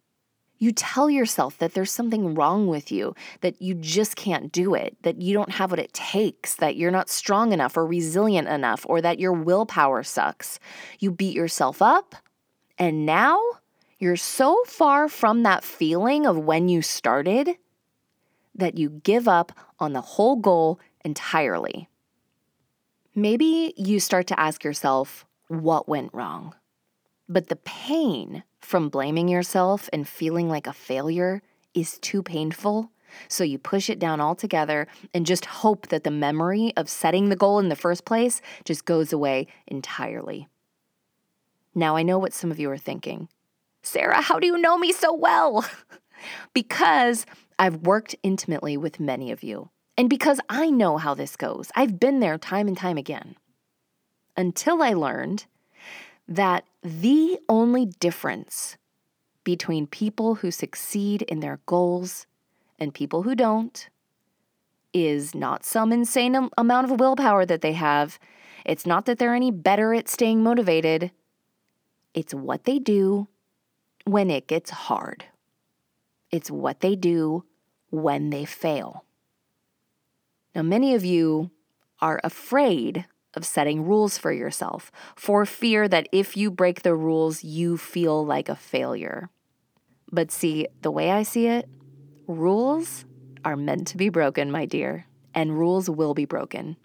You 0.57 0.71
tell 0.71 1.09
yourself 1.09 1.57
that 1.57 1.73
there's 1.73 1.91
something 1.91 2.33
wrong 2.33 2.67
with 2.67 2.93
you, 2.93 3.13
that 3.41 3.61
you 3.61 3.73
just 3.73 4.15
can't 4.15 4.53
do 4.53 4.73
it, 4.73 4.95
that 5.01 5.21
you 5.21 5.33
don't 5.33 5.51
have 5.51 5.71
what 5.71 5.81
it 5.81 5.91
takes, 5.91 6.55
that 6.55 6.77
you're 6.77 6.91
not 6.91 7.09
strong 7.09 7.51
enough 7.51 7.75
or 7.75 7.85
resilient 7.85 8.47
enough, 8.47 8.85
or 8.87 9.01
that 9.01 9.19
your 9.19 9.33
willpower 9.33 10.01
sucks. 10.01 10.61
You 10.99 11.11
beat 11.11 11.35
yourself 11.35 11.81
up, 11.81 12.15
and 12.77 13.05
now 13.05 13.37
you're 13.97 14.15
so 14.15 14.63
far 14.65 15.09
from 15.09 15.43
that 15.43 15.65
feeling 15.65 16.25
of 16.25 16.37
when 16.37 16.69
you 16.69 16.81
started 16.81 17.57
that 18.55 18.77
you 18.77 19.01
give 19.03 19.27
up 19.27 19.51
on 19.77 19.91
the 19.91 20.01
whole 20.01 20.37
goal 20.37 20.79
entirely. 21.03 21.89
Maybe 23.15 23.73
you 23.75 23.99
start 23.99 24.27
to 24.27 24.39
ask 24.39 24.63
yourself, 24.63 25.25
what 25.47 25.89
went 25.89 26.13
wrong? 26.13 26.55
But 27.27 27.47
the 27.47 27.57
pain 27.57 28.43
from 28.59 28.89
blaming 28.89 29.27
yourself 29.27 29.89
and 29.91 30.07
feeling 30.07 30.49
like 30.49 30.67
a 30.67 30.73
failure 30.73 31.41
is 31.73 31.97
too 31.99 32.23
painful. 32.23 32.91
So 33.27 33.43
you 33.43 33.57
push 33.57 33.89
it 33.89 33.99
down 33.99 34.21
altogether 34.21 34.87
and 35.13 35.25
just 35.25 35.45
hope 35.45 35.87
that 35.87 36.03
the 36.03 36.11
memory 36.11 36.73
of 36.77 36.89
setting 36.89 37.29
the 37.29 37.35
goal 37.35 37.59
in 37.59 37.69
the 37.69 37.75
first 37.75 38.05
place 38.05 38.41
just 38.65 38.85
goes 38.85 39.11
away 39.11 39.47
entirely. 39.67 40.47
Now 41.73 41.95
I 41.95 42.03
know 42.03 42.19
what 42.19 42.33
some 42.33 42.51
of 42.51 42.59
you 42.59 42.69
are 42.71 42.77
thinking. 42.77 43.29
Sarah, 43.81 44.21
how 44.21 44.39
do 44.39 44.47
you 44.47 44.57
know 44.57 44.77
me 44.77 44.91
so 44.91 45.13
well? 45.13 45.65
because 46.53 47.25
I've 47.57 47.77
worked 47.77 48.15
intimately 48.23 48.77
with 48.77 48.99
many 48.99 49.31
of 49.31 49.43
you, 49.43 49.69
and 49.99 50.09
because 50.09 50.39
I 50.47 50.69
know 50.69 50.95
how 50.95 51.13
this 51.13 51.35
goes. 51.35 51.73
I've 51.75 51.99
been 51.99 52.21
there 52.21 52.37
time 52.37 52.69
and 52.69 52.77
time 52.77 52.97
again. 52.97 53.35
Until 54.37 54.81
I 54.81 54.93
learned 54.93 55.45
that 56.25 56.63
the 56.81 57.37
only 57.49 57.85
difference 57.85 58.77
between 59.43 59.87
people 59.87 60.35
who 60.35 60.51
succeed 60.51 61.23
in 61.23 61.41
their 61.41 61.59
goals 61.65 62.27
and 62.79 62.93
people 62.93 63.23
who 63.23 63.35
don't 63.35 63.89
is 64.93 65.35
not 65.35 65.65
some 65.65 65.91
insane 65.91 66.49
amount 66.57 66.89
of 66.89 66.97
willpower 66.97 67.45
that 67.45 67.59
they 67.59 67.73
have. 67.73 68.17
It's 68.65 68.85
not 68.85 69.05
that 69.05 69.19
they're 69.19 69.35
any 69.35 69.51
better 69.51 69.93
at 69.93 70.07
staying 70.07 70.41
motivated. 70.41 71.11
It's 72.13 72.33
what 72.33 72.63
they 72.63 72.79
do 72.79 73.27
when 74.05 74.29
it 74.29 74.47
gets 74.47 74.69
hard. 74.69 75.25
It's 76.31 76.49
what 76.49 76.79
they 76.79 76.95
do 76.95 77.43
when 77.89 78.29
they 78.29 78.45
fail. 78.45 79.03
Now, 80.59 80.63
many 80.63 80.93
of 80.93 81.05
you 81.05 81.51
are 82.01 82.19
afraid 82.21 83.05
of 83.33 83.45
setting 83.45 83.85
rules 83.85 84.17
for 84.17 84.33
yourself, 84.33 84.91
for 85.15 85.45
fear 85.45 85.87
that 85.87 86.09
if 86.11 86.35
you 86.35 86.51
break 86.51 86.81
the 86.81 86.95
rules, 86.95 87.45
you 87.45 87.77
feel 87.77 88.25
like 88.25 88.49
a 88.49 88.57
failure. 88.57 89.29
But 90.11 90.33
see, 90.33 90.67
the 90.81 90.91
way 90.91 91.11
I 91.11 91.23
see 91.23 91.47
it, 91.47 91.69
rules 92.27 93.05
are 93.45 93.55
meant 93.55 93.87
to 93.87 93.95
be 93.95 94.09
broken, 94.09 94.51
my 94.51 94.65
dear, 94.65 95.05
and 95.33 95.57
rules 95.57 95.89
will 95.89 96.13
be 96.13 96.25
broken. 96.25 96.75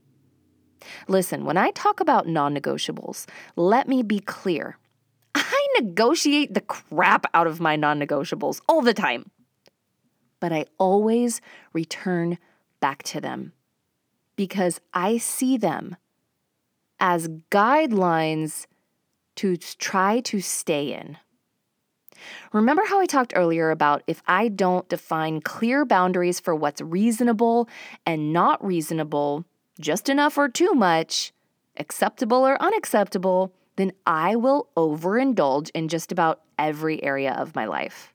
Listen, 1.09 1.45
when 1.45 1.57
I 1.57 1.73
talk 1.73 1.99
about 1.99 2.29
non 2.29 2.55
negotiables, 2.55 3.27
let 3.57 3.89
me 3.89 4.05
be 4.05 4.21
clear. 4.21 4.79
I 5.35 5.67
negotiate 5.81 6.55
the 6.55 6.61
crap 6.61 7.27
out 7.35 7.49
of 7.49 7.59
my 7.59 7.75
non 7.75 7.99
negotiables 7.99 8.61
all 8.69 8.83
the 8.83 8.95
time. 8.95 9.33
But 10.39 10.53
I 10.53 10.67
always 10.79 11.41
return 11.73 12.39
back 12.79 13.03
to 13.03 13.21
them 13.21 13.53
because 14.37 14.81
I 14.93 15.19
see 15.19 15.57
them 15.57 15.97
as 17.01 17.29
guidelines 17.51 18.67
to 19.37 19.57
try 19.57 20.21
to 20.21 20.41
stay 20.41 20.93
in. 20.93 21.19
Remember 22.53 22.85
how 22.87 23.01
I 23.01 23.07
talked 23.07 23.33
earlier 23.37 23.71
about 23.71 24.03
if 24.07 24.23
I 24.27 24.49
don't 24.49 24.89
define 24.89 25.41
clear 25.41 25.85
boundaries 25.85 26.41
for 26.41 26.55
what's 26.55 26.81
reasonable 26.81 27.69
and 28.07 28.33
not 28.33 28.65
reasonable, 28.65 29.45
just 29.81 30.09
enough 30.09 30.39
or 30.39 30.49
too 30.49 30.73
much, 30.73 31.33
acceptable 31.77 32.47
or 32.47 32.61
unacceptable, 32.63 33.53
then 33.77 33.93
I 34.07 34.37
will 34.37 34.69
overindulge 34.77 35.71
in 35.75 35.89
just 35.89 36.13
about 36.13 36.43
every 36.59 37.03
area 37.03 37.33
of 37.33 37.55
my 37.55 37.67
life. 37.67 38.13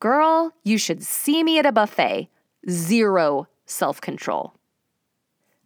Girl, 0.00 0.52
you 0.62 0.76
should 0.76 1.02
see 1.02 1.42
me 1.42 1.58
at 1.58 1.66
a 1.66 1.72
buffet. 1.72 2.28
Zero 2.68 3.48
self 3.66 4.00
control. 4.00 4.54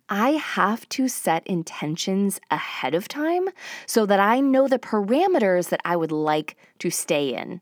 I 0.09 0.31
have 0.31 0.89
to 0.91 1.09
set 1.09 1.47
intentions 1.47 2.41
ahead 2.51 2.95
of 2.95 3.09
time 3.09 3.49
so 3.87 4.07
that 4.07 4.21
I 4.21 4.41
know 4.41 4.67
the 4.67 4.79
parameters 4.79 5.69
that 5.69 5.81
I 5.85 5.97
would 5.97 6.13
like 6.13 6.57
to 6.79 6.91
stay 6.91 7.35
in. 7.35 7.61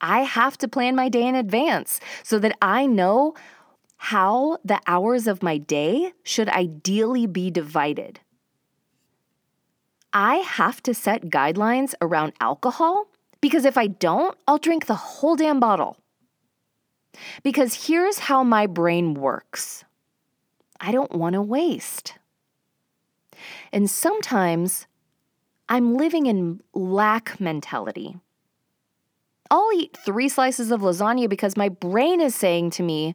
I 0.00 0.20
have 0.20 0.58
to 0.58 0.68
plan 0.68 0.96
my 0.96 1.08
day 1.08 1.26
in 1.26 1.34
advance 1.34 2.00
so 2.22 2.38
that 2.38 2.56
I 2.60 2.86
know 2.86 3.34
how 3.96 4.58
the 4.64 4.80
hours 4.86 5.26
of 5.26 5.42
my 5.42 5.58
day 5.58 6.12
should 6.22 6.48
ideally 6.48 7.26
be 7.26 7.50
divided. 7.50 8.20
I 10.12 10.36
have 10.36 10.82
to 10.84 10.94
set 10.94 11.26
guidelines 11.26 11.94
around 12.00 12.32
alcohol 12.40 13.08
because 13.40 13.64
if 13.64 13.78
I 13.78 13.86
don't, 13.86 14.36
I'll 14.48 14.58
drink 14.58 14.86
the 14.86 14.94
whole 14.94 15.36
damn 15.36 15.60
bottle. 15.60 15.96
Because 17.42 17.86
here's 17.86 18.20
how 18.20 18.42
my 18.42 18.66
brain 18.66 19.14
works. 19.14 19.84
I 20.80 20.92
don't 20.92 21.12
want 21.12 21.34
to 21.34 21.42
waste. 21.42 22.14
And 23.72 23.88
sometimes 23.88 24.86
I'm 25.68 25.96
living 25.96 26.26
in 26.26 26.60
lack 26.74 27.38
mentality. 27.38 28.16
I'll 29.50 29.72
eat 29.74 29.96
three 29.96 30.28
slices 30.28 30.70
of 30.70 30.80
lasagna 30.80 31.28
because 31.28 31.56
my 31.56 31.68
brain 31.68 32.20
is 32.20 32.34
saying 32.34 32.70
to 32.70 32.82
me, 32.82 33.14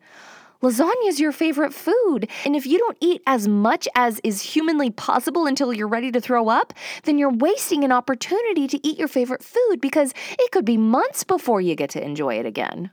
Lasagna 0.61 1.07
is 1.07 1.19
your 1.19 1.31
favorite 1.31 1.73
food. 1.73 2.27
And 2.43 2.55
if 2.55 2.65
you 2.65 2.79
don't 2.79 2.97
eat 2.99 3.21
as 3.27 3.47
much 3.47 3.87
as 3.95 4.19
is 4.23 4.41
humanly 4.41 4.89
possible 4.89 5.45
until 5.45 5.73
you're 5.73 5.87
ready 5.87 6.11
to 6.11 6.21
throw 6.21 6.47
up, 6.47 6.73
then 7.03 7.19
you're 7.19 7.29
wasting 7.29 7.83
an 7.83 7.91
opportunity 7.91 8.67
to 8.69 8.87
eat 8.87 8.97
your 8.97 9.07
favorite 9.07 9.43
food 9.43 9.79
because 9.79 10.13
it 10.39 10.51
could 10.51 10.65
be 10.65 10.77
months 10.77 11.23
before 11.23 11.61
you 11.61 11.75
get 11.75 11.91
to 11.91 12.03
enjoy 12.03 12.39
it 12.39 12.45
again. 12.45 12.89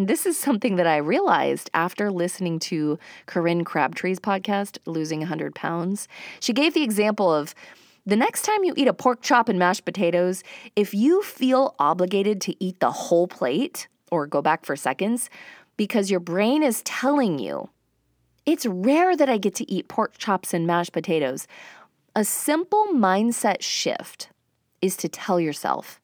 This 0.00 0.26
is 0.26 0.38
something 0.38 0.76
that 0.76 0.86
I 0.86 0.98
realized 0.98 1.70
after 1.74 2.12
listening 2.12 2.60
to 2.60 3.00
Corinne 3.26 3.64
Crabtree's 3.64 4.20
podcast, 4.20 4.78
Losing 4.86 5.18
100 5.18 5.56
Pounds. 5.56 6.06
She 6.38 6.52
gave 6.52 6.72
the 6.72 6.84
example 6.84 7.34
of 7.34 7.52
the 8.06 8.14
next 8.14 8.42
time 8.42 8.62
you 8.62 8.74
eat 8.76 8.86
a 8.86 8.92
pork 8.94 9.22
chop 9.22 9.48
and 9.48 9.58
mashed 9.58 9.84
potatoes, 9.84 10.44
if 10.76 10.94
you 10.94 11.20
feel 11.22 11.74
obligated 11.80 12.40
to 12.42 12.64
eat 12.64 12.78
the 12.78 12.92
whole 12.92 13.26
plate 13.26 13.88
or 14.12 14.28
go 14.28 14.40
back 14.40 14.64
for 14.64 14.76
seconds, 14.76 15.30
because 15.76 16.12
your 16.12 16.20
brain 16.20 16.62
is 16.62 16.80
telling 16.82 17.40
you 17.40 17.68
It's 18.46 18.64
rare 18.64 19.14
that 19.14 19.28
I 19.28 19.36
get 19.36 19.54
to 19.56 19.70
eat 19.70 19.88
pork 19.88 20.16
chops 20.16 20.54
and 20.54 20.66
mashed 20.66 20.92
potatoes. 20.92 21.46
A 22.16 22.24
simple 22.24 22.86
mindset 22.94 23.62
shift 23.62 24.30
is 24.80 24.96
to 24.98 25.08
tell 25.08 25.38
yourself, 25.38 26.00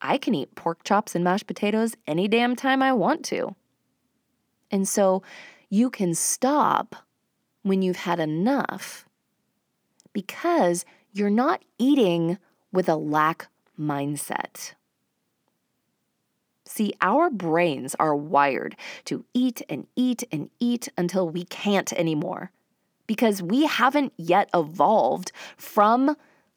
I 0.00 0.18
can 0.18 0.34
eat 0.34 0.54
pork 0.54 0.84
chops 0.84 1.14
and 1.14 1.24
mashed 1.24 1.46
potatoes 1.46 1.94
any 2.06 2.28
damn 2.28 2.56
time 2.56 2.82
I 2.82 2.92
want 2.92 3.24
to. 3.26 3.54
And 4.70 4.86
so 4.86 5.22
you 5.70 5.90
can 5.90 6.14
stop 6.14 6.96
when 7.62 7.82
you've 7.82 7.96
had 7.96 8.20
enough 8.20 9.06
because 10.12 10.84
you're 11.12 11.30
not 11.30 11.62
eating 11.78 12.38
with 12.72 12.88
a 12.88 12.96
lack 12.96 13.48
mindset. 13.78 14.74
See, 16.66 16.92
our 17.00 17.30
brains 17.30 17.96
are 17.98 18.14
wired 18.14 18.76
to 19.06 19.24
eat 19.32 19.62
and 19.68 19.86
eat 19.96 20.24
and 20.30 20.50
eat 20.60 20.88
until 20.98 21.28
we 21.28 21.44
can't 21.44 21.92
anymore 21.94 22.50
because 23.06 23.42
we 23.42 23.64
haven't 23.64 24.12
yet 24.16 24.50
evolved 24.54 25.32
from 25.56 26.14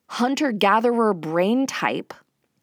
hunter 0.08 0.52
gatherer 0.52 1.14
brain 1.14 1.66
type 1.66 2.14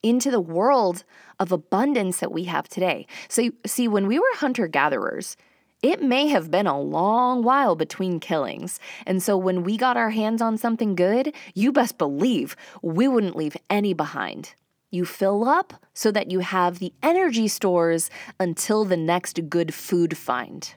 into 0.03 0.31
the 0.31 0.41
world 0.41 1.05
of 1.39 1.53
abundance 1.53 2.21
that 2.21 2.33
we 2.33 2.45
have 2.45 2.69
today. 2.69 3.07
So, 3.29 3.51
see, 3.67 3.89
when 3.89 4.07
we 4.07 4.19
were 4.19 4.35
hunter 4.35 4.69
gatherers, 4.69 5.37
it 5.83 6.03
may 6.03 6.27
have 6.29 6.51
been 6.51 6.67
a 6.67 6.81
long 6.81 7.43
while 7.43 7.77
between 7.77 8.19
killings. 8.19 8.81
And 9.07 9.23
so 9.23 9.37
when 9.37 9.63
we 9.63 9.77
got 9.77 9.97
our 9.97 10.11
hands 10.11 10.43
on 10.43 10.59
something 10.59 10.97
good, 10.97 11.33
you 11.55 11.71
best 11.71 11.99
believe 11.99 12.57
we 12.83 13.07
wouldn't 13.07 13.37
leave 13.37 13.57
any 13.71 13.93
behind. 13.93 14.55
You 14.91 15.05
fill 15.05 15.49
up 15.49 15.75
so 15.95 16.11
that 16.11 16.31
you 16.33 16.41
have 16.41 16.79
the 16.79 16.93
energy 17.03 17.47
stores 17.47 18.11
until 18.41 18.85
the 18.85 18.97
next 18.97 19.49
good 19.49 19.73
food 19.73 20.17
find. 20.17 20.75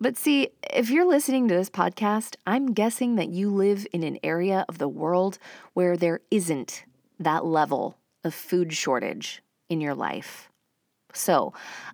But 0.00 0.16
see, 0.16 0.48
if 0.72 0.88
you're 0.88 1.06
listening 1.06 1.46
to 1.48 1.54
this 1.54 1.68
podcast, 1.68 2.36
I'm 2.46 2.72
guessing 2.72 3.16
that 3.16 3.28
you 3.28 3.50
live 3.50 3.86
in 3.92 4.02
an 4.02 4.18
area 4.22 4.64
of 4.66 4.78
the 4.78 4.88
world 4.88 5.38
where 5.74 5.96
there 5.96 6.20
isn't 6.30 6.84
that 7.18 7.44
level 7.44 7.98
of 8.24 8.32
food 8.32 8.72
shortage 8.72 9.42
in 9.68 9.82
your 9.82 9.94
life. 9.94 10.48
So 11.12 11.52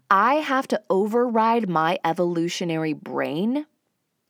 I 0.08 0.34
have 0.34 0.68
to 0.68 0.80
override 0.88 1.68
my 1.68 1.98
evolutionary 2.04 2.92
brain 2.92 3.66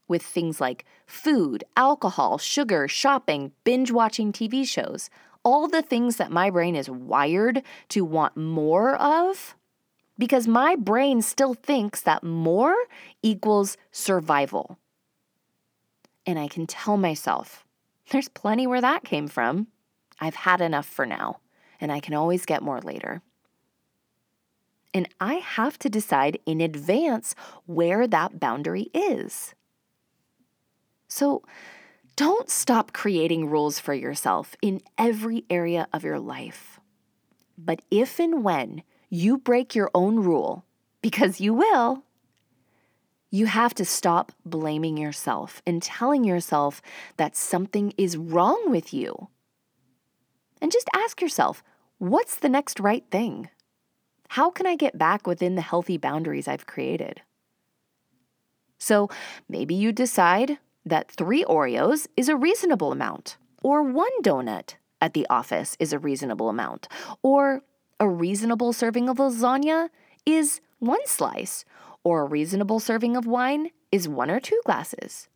with 0.09 0.22
things 0.22 0.61
like 0.61 0.87
food, 1.07 1.64
alcohol, 1.77 2.39
sugar, 2.39 2.89
shopping, 2.89 3.53
binge 3.64 3.91
watching 3.91 4.33
TV 4.33 4.66
shows, 4.66 5.11
all 5.43 5.68
the 5.68 5.83
things 5.83 6.16
that 6.16 6.31
my 6.31 6.49
brain 6.49 6.77
is 6.77 6.89
wired 6.89 7.62
to 7.91 8.05
want 8.05 8.37
more 8.37 8.97
of, 8.97 9.55
because 10.18 10.49
my 10.49 10.77
brain 10.77 11.20
still 11.20 11.55
thinks 11.55 12.01
that 12.01 12.22
more 12.22 12.74
equals 13.27 13.77
survival. 13.91 14.79
And 16.24 16.39
I 16.39 16.49
can 16.49 16.66
tell 16.66 16.97
myself, 16.97 17.64
there's 18.11 18.29
plenty 18.29 18.66
where 18.66 18.81
that 18.81 19.05
came 19.05 19.29
from. 19.29 19.68
I've 20.20 20.35
had 20.35 20.61
enough 20.61 20.87
for 20.87 21.07
now, 21.07 21.41
and 21.81 21.93
I 21.93 22.01
can 22.01 22.14
always 22.14 22.47
get 22.47 22.62
more 22.62 22.81
later 22.81 23.22
and 24.97 25.11
I 25.20 25.35
have 25.35 25.79
to 25.81 25.91
decide 25.91 26.39
in 26.47 26.62
advance 26.62 27.35
where 27.66 28.07
that 28.07 28.41
boundary 28.41 28.89
is. 28.95 29.55
So 31.07 31.43
don't 32.16 32.49
stop 32.49 32.95
creating 32.95 33.51
rules 33.51 33.79
for 33.79 33.93
yourself 33.93 34.57
in 34.62 34.81
every 34.97 35.45
area 35.51 35.87
of 35.93 36.03
your 36.03 36.18
life. 36.18 36.81
But 37.59 37.83
if 37.91 38.18
and 38.18 38.43
when 38.43 38.85
you 39.11 39.37
break 39.37 39.74
your 39.74 39.91
own 39.95 40.16
rule, 40.20 40.64
because 41.03 41.43
you 41.43 41.53
will, 41.53 42.03
you 43.37 43.47
have 43.47 43.74
to 43.74 43.84
stop 43.84 44.32
blaming 44.47 44.97
yourself 44.97 45.61
and 45.66 45.82
telling 45.82 46.24
yourself 46.24 46.80
that 47.18 47.37
something 47.37 47.93
is 47.99 48.16
wrong 48.16 48.70
with 48.70 48.95
you. 48.95 49.28
And 50.62 50.72
just 50.72 50.89
ask 50.95 51.20
yourself, 51.20 51.62
what's 51.99 52.37
the 52.37 52.49
next 52.49 52.80
right 52.80 53.05
thing? 53.11 53.51
How 54.30 54.51
can 54.51 54.66
I 54.66 54.74
get 54.74 54.97
back 54.97 55.26
within 55.26 55.55
the 55.55 55.62
healthy 55.62 55.99
boundaries 55.99 56.49
I've 56.49 56.66
created? 56.66 57.20
So 58.78 59.11
maybe 59.49 59.74
you 59.74 59.93
decide 59.93 60.59
that 60.87 61.11
three 61.11 61.45
Oreos 61.45 62.07
is 62.16 62.30
a 62.30 62.37
reasonable 62.37 62.91
amount, 62.91 63.37
or 63.62 63.82
one 63.82 64.22
donut 64.22 64.76
at 65.01 65.12
the 65.12 65.26
office 65.28 65.76
is 65.78 65.93
a 65.93 65.99
reasonable 65.99 66.49
amount, 66.49 66.89
or 67.22 67.62
a 68.01 68.09
reasonable 68.09 68.72
serving 68.72 69.09
of 69.09 69.18
lasagna 69.18 69.91
is 70.24 70.61
one 70.78 71.07
slice, 71.07 71.64
or 72.07 72.23
a 72.23 72.25
reasonable 72.25 72.79
serving 72.79 73.17
of 73.17 73.27
wine 73.27 73.69
is 73.91 74.09
one 74.09 74.31
or 74.31 74.39
two 74.39 74.61
glasses. 74.65 75.27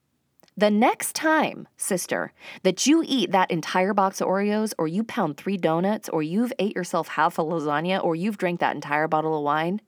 The 0.56 0.70
next 0.70 1.16
time, 1.16 1.66
sister, 1.76 2.32
that 2.62 2.86
you 2.86 3.02
eat 3.04 3.32
that 3.32 3.50
entire 3.50 3.92
box 3.92 4.20
of 4.20 4.28
Oreos, 4.28 4.72
or 4.78 4.86
you 4.86 5.02
pound 5.02 5.36
three 5.36 5.56
donuts, 5.56 6.08
or 6.08 6.22
you've 6.22 6.52
ate 6.60 6.76
yourself 6.76 7.08
half 7.08 7.40
a 7.40 7.42
lasagna, 7.42 8.00
or 8.00 8.14
you've 8.14 8.38
drank 8.38 8.60
that 8.60 8.76
entire 8.76 9.08
bottle 9.08 9.36
of 9.36 9.42
wine, 9.42 9.80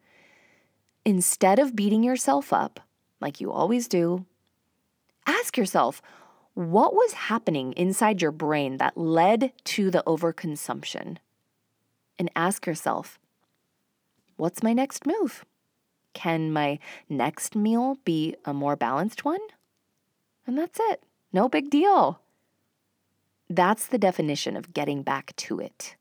instead 1.05 1.61
of 1.61 1.77
beating 1.77 2.03
yourself 2.03 2.53
up 2.53 2.81
like 3.21 3.41
you 3.41 3.53
always 3.53 3.87
do, 3.87 4.27
ask 5.25 5.57
yourself 5.57 6.03
what 6.55 6.95
was 6.95 7.13
happening 7.13 7.75
inside 7.75 8.21
your 8.21 8.33
brain 8.33 8.79
that 8.79 8.99
led 8.99 9.53
to 9.67 9.89
the 9.89 10.03
overconsumption? 10.05 11.19
And 12.19 12.29
ask 12.35 12.67
yourself, 12.67 13.21
what's 14.37 14.65
my 14.65 14.73
next 14.73 15.07
move? 15.07 15.45
Can 16.15 16.53
my 16.53 16.79
next 17.09 17.57
meal 17.57 17.99
be 18.05 18.35
a 18.45 18.53
more 18.53 18.77
balanced 18.77 19.25
one? 19.25 19.41
And 20.47 20.59
that's 20.59 20.79
it. 20.81 21.03
No 21.33 21.49
big 21.49 21.71
deal. 21.71 22.21
That's 23.49 23.87
the 23.87 23.99
definition 23.99 24.57
of 24.57 24.73
getting 24.73 25.03
back 25.03 25.35
to 25.37 25.61
it. 25.61 25.97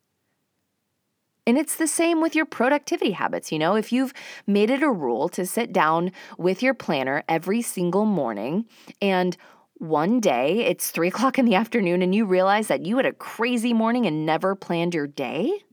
And 1.47 1.57
it's 1.57 1.75
the 1.75 1.87
same 1.87 2.21
with 2.21 2.35
your 2.35 2.45
productivity 2.45 3.11
habits. 3.11 3.51
You 3.51 3.59
know, 3.59 3.75
if 3.75 3.91
you've 3.91 4.13
made 4.45 4.69
it 4.69 4.83
a 4.83 4.91
rule 4.91 5.27
to 5.29 5.45
sit 5.45 5.73
down 5.73 6.11
with 6.37 6.61
your 6.61 6.73
planner 6.73 7.23
every 7.27 7.61
single 7.61 8.05
morning 8.05 8.65
and 9.01 9.35
one 9.77 10.19
day 10.19 10.65
it's 10.65 10.91
three 10.91 11.07
o'clock 11.09 11.39
in 11.39 11.45
the 11.45 11.55
afternoon 11.55 12.01
and 12.01 12.13
you 12.13 12.25
realize 12.25 12.67
that 12.67 12.85
you 12.85 12.97
had 12.97 13.05
a 13.05 13.13
crazy 13.13 13.73
morning 13.73 14.05
and 14.05 14.25
never 14.25 14.55
planned 14.55 14.93
your 14.93 15.07
day, 15.07 15.63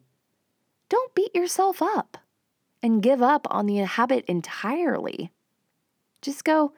don't 0.89 1.15
beat 1.15 1.35
yourself 1.35 1.83
up 1.83 2.17
and 2.83 3.03
give 3.03 3.23
up 3.23 3.47
on 3.51 3.67
the 3.67 3.79
habit 3.79 4.25
entirely. 4.27 5.31
Just 6.23 6.45
go, 6.45 6.73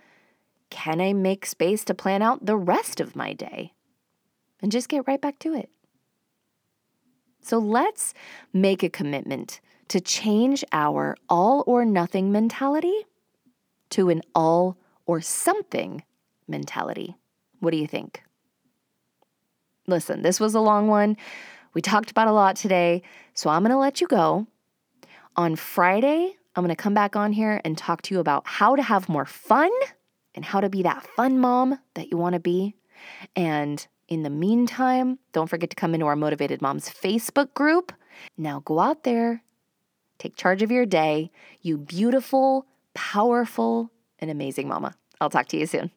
can 0.70 1.00
I 1.00 1.12
make 1.12 1.46
space 1.46 1.84
to 1.84 1.94
plan 1.94 2.22
out 2.22 2.46
the 2.46 2.56
rest 2.56 3.00
of 3.00 3.16
my 3.16 3.32
day? 3.32 3.72
And 4.62 4.70
just 4.70 4.88
get 4.88 5.06
right 5.06 5.20
back 5.20 5.38
to 5.40 5.54
it. 5.54 5.70
So 7.42 7.58
let's 7.58 8.14
make 8.52 8.82
a 8.82 8.90
commitment 8.90 9.60
to 9.88 10.00
change 10.00 10.64
our 10.72 11.16
all 11.28 11.64
or 11.66 11.84
nothing 11.84 12.30
mentality 12.30 13.06
to 13.90 14.08
an 14.10 14.22
all 14.34 14.76
or 15.06 15.20
something 15.20 16.04
mentality. 16.46 17.16
What 17.60 17.72
do 17.72 17.78
you 17.78 17.86
think? 17.86 18.22
Listen, 19.86 20.22
this 20.22 20.38
was 20.38 20.54
a 20.54 20.60
long 20.60 20.86
one. 20.86 21.16
We 21.74 21.82
talked 21.82 22.10
about 22.10 22.28
a 22.28 22.32
lot 22.32 22.56
today, 22.56 23.02
so 23.34 23.50
I'm 23.50 23.62
going 23.62 23.72
to 23.72 23.78
let 23.78 24.00
you 24.00 24.06
go. 24.06 24.46
On 25.40 25.56
Friday, 25.56 26.36
I'm 26.54 26.62
going 26.62 26.68
to 26.68 26.76
come 26.76 26.92
back 26.92 27.16
on 27.16 27.32
here 27.32 27.62
and 27.64 27.78
talk 27.78 28.02
to 28.02 28.14
you 28.14 28.20
about 28.20 28.42
how 28.44 28.76
to 28.76 28.82
have 28.82 29.08
more 29.08 29.24
fun 29.24 29.70
and 30.34 30.44
how 30.44 30.60
to 30.60 30.68
be 30.68 30.82
that 30.82 31.02
fun 31.02 31.38
mom 31.38 31.78
that 31.94 32.10
you 32.10 32.18
want 32.18 32.34
to 32.34 32.38
be. 32.38 32.76
And 33.34 33.86
in 34.06 34.22
the 34.22 34.28
meantime, 34.28 35.18
don't 35.32 35.48
forget 35.48 35.70
to 35.70 35.76
come 35.76 35.94
into 35.94 36.04
our 36.04 36.14
Motivated 36.14 36.60
Moms 36.60 36.90
Facebook 36.90 37.54
group. 37.54 37.90
Now 38.36 38.60
go 38.66 38.80
out 38.80 39.04
there, 39.04 39.42
take 40.18 40.36
charge 40.36 40.60
of 40.60 40.70
your 40.70 40.84
day, 40.84 41.30
you 41.62 41.78
beautiful, 41.78 42.66
powerful, 42.92 43.90
and 44.18 44.30
amazing 44.30 44.68
mama. 44.68 44.94
I'll 45.22 45.30
talk 45.30 45.48
to 45.48 45.56
you 45.56 45.64
soon. 45.64 45.90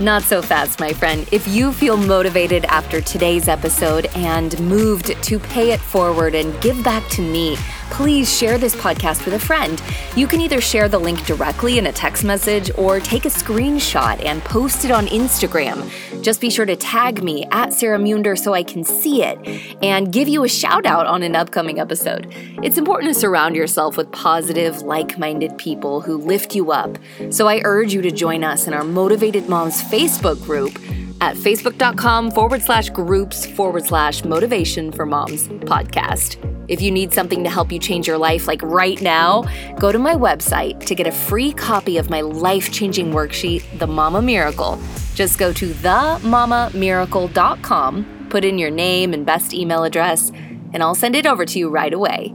Not 0.00 0.22
so 0.22 0.40
fast, 0.40 0.80
my 0.80 0.94
friend. 0.94 1.28
If 1.30 1.46
you 1.46 1.74
feel 1.74 1.98
motivated 1.98 2.64
after 2.64 3.02
today's 3.02 3.48
episode 3.48 4.06
and 4.14 4.58
moved 4.60 5.22
to 5.24 5.38
pay 5.38 5.72
it 5.72 5.80
forward 5.80 6.34
and 6.34 6.58
give 6.62 6.82
back 6.82 7.06
to 7.10 7.20
me, 7.20 7.58
please 7.90 8.34
share 8.36 8.58
this 8.58 8.74
podcast 8.74 9.24
with 9.24 9.34
a 9.34 9.38
friend. 9.38 9.82
You 10.16 10.26
can 10.26 10.40
either 10.40 10.60
share 10.60 10.88
the 10.88 10.98
link 10.98 11.26
directly 11.26 11.78
in 11.78 11.86
a 11.86 11.92
text 11.92 12.24
message 12.24 12.70
or 12.76 13.00
take 13.00 13.24
a 13.24 13.28
screenshot 13.28 14.24
and 14.24 14.42
post 14.42 14.84
it 14.84 14.90
on 14.90 15.06
Instagram. 15.06 15.90
Just 16.22 16.40
be 16.40 16.50
sure 16.50 16.66
to 16.66 16.76
tag 16.76 17.22
me 17.22 17.46
at 17.50 17.72
Sarah 17.72 17.98
Munder 17.98 18.36
so 18.36 18.54
I 18.54 18.62
can 18.62 18.84
see 18.84 19.22
it 19.22 19.38
and 19.82 20.12
give 20.12 20.28
you 20.28 20.44
a 20.44 20.48
shout 20.48 20.86
out 20.86 21.06
on 21.06 21.22
an 21.22 21.34
upcoming 21.34 21.78
episode. 21.78 22.26
It's 22.62 22.78
important 22.78 23.12
to 23.12 23.18
surround 23.18 23.56
yourself 23.56 23.96
with 23.96 24.10
positive, 24.12 24.82
like 24.82 25.18
minded 25.18 25.56
people 25.58 26.00
who 26.00 26.16
lift 26.16 26.54
you 26.54 26.72
up. 26.72 26.98
So 27.30 27.48
I 27.48 27.60
urge 27.64 27.92
you 27.92 28.02
to 28.02 28.10
join 28.10 28.44
us 28.44 28.66
in 28.66 28.74
our 28.74 28.84
Motivated 28.84 29.48
Moms 29.48 29.82
Facebook 29.82 30.42
group 30.44 30.78
at 31.20 31.36
facebook.com 31.36 32.30
forward 32.30 32.62
slash 32.62 32.88
groups 32.90 33.46
forward 33.46 33.84
slash 33.84 34.24
motivation 34.24 34.92
for 34.92 35.04
moms 35.06 35.48
podcast. 35.48 36.36
If 36.68 36.80
you 36.80 36.90
need 36.90 37.12
something 37.12 37.44
to 37.44 37.50
help 37.50 37.70
you 37.72 37.78
change 37.80 38.06
your 38.06 38.18
life, 38.18 38.46
like 38.46 38.62
right 38.62 39.02
now, 39.02 39.42
go 39.78 39.90
to 39.90 39.98
my 39.98 40.14
website 40.14 40.86
to 40.86 40.94
get 40.94 41.08
a 41.08 41.12
free 41.12 41.52
copy 41.52 41.96
of 41.96 42.10
my 42.10 42.20
life 42.20 42.70
changing 42.72 43.10
worksheet, 43.10 43.64
The 43.78 43.88
Mama 43.88 44.22
Miracle. 44.22 44.78
Just 45.14 45.38
go 45.38 45.52
to 45.52 45.70
themamamiracle.com, 45.70 48.26
put 48.30 48.44
in 48.44 48.56
your 48.56 48.70
name 48.70 49.12
and 49.12 49.26
best 49.26 49.52
email 49.52 49.82
address, 49.82 50.30
and 50.72 50.80
I'll 50.80 50.94
send 50.94 51.16
it 51.16 51.26
over 51.26 51.44
to 51.44 51.58
you 51.58 51.68
right 51.68 51.92
away. 51.92 52.32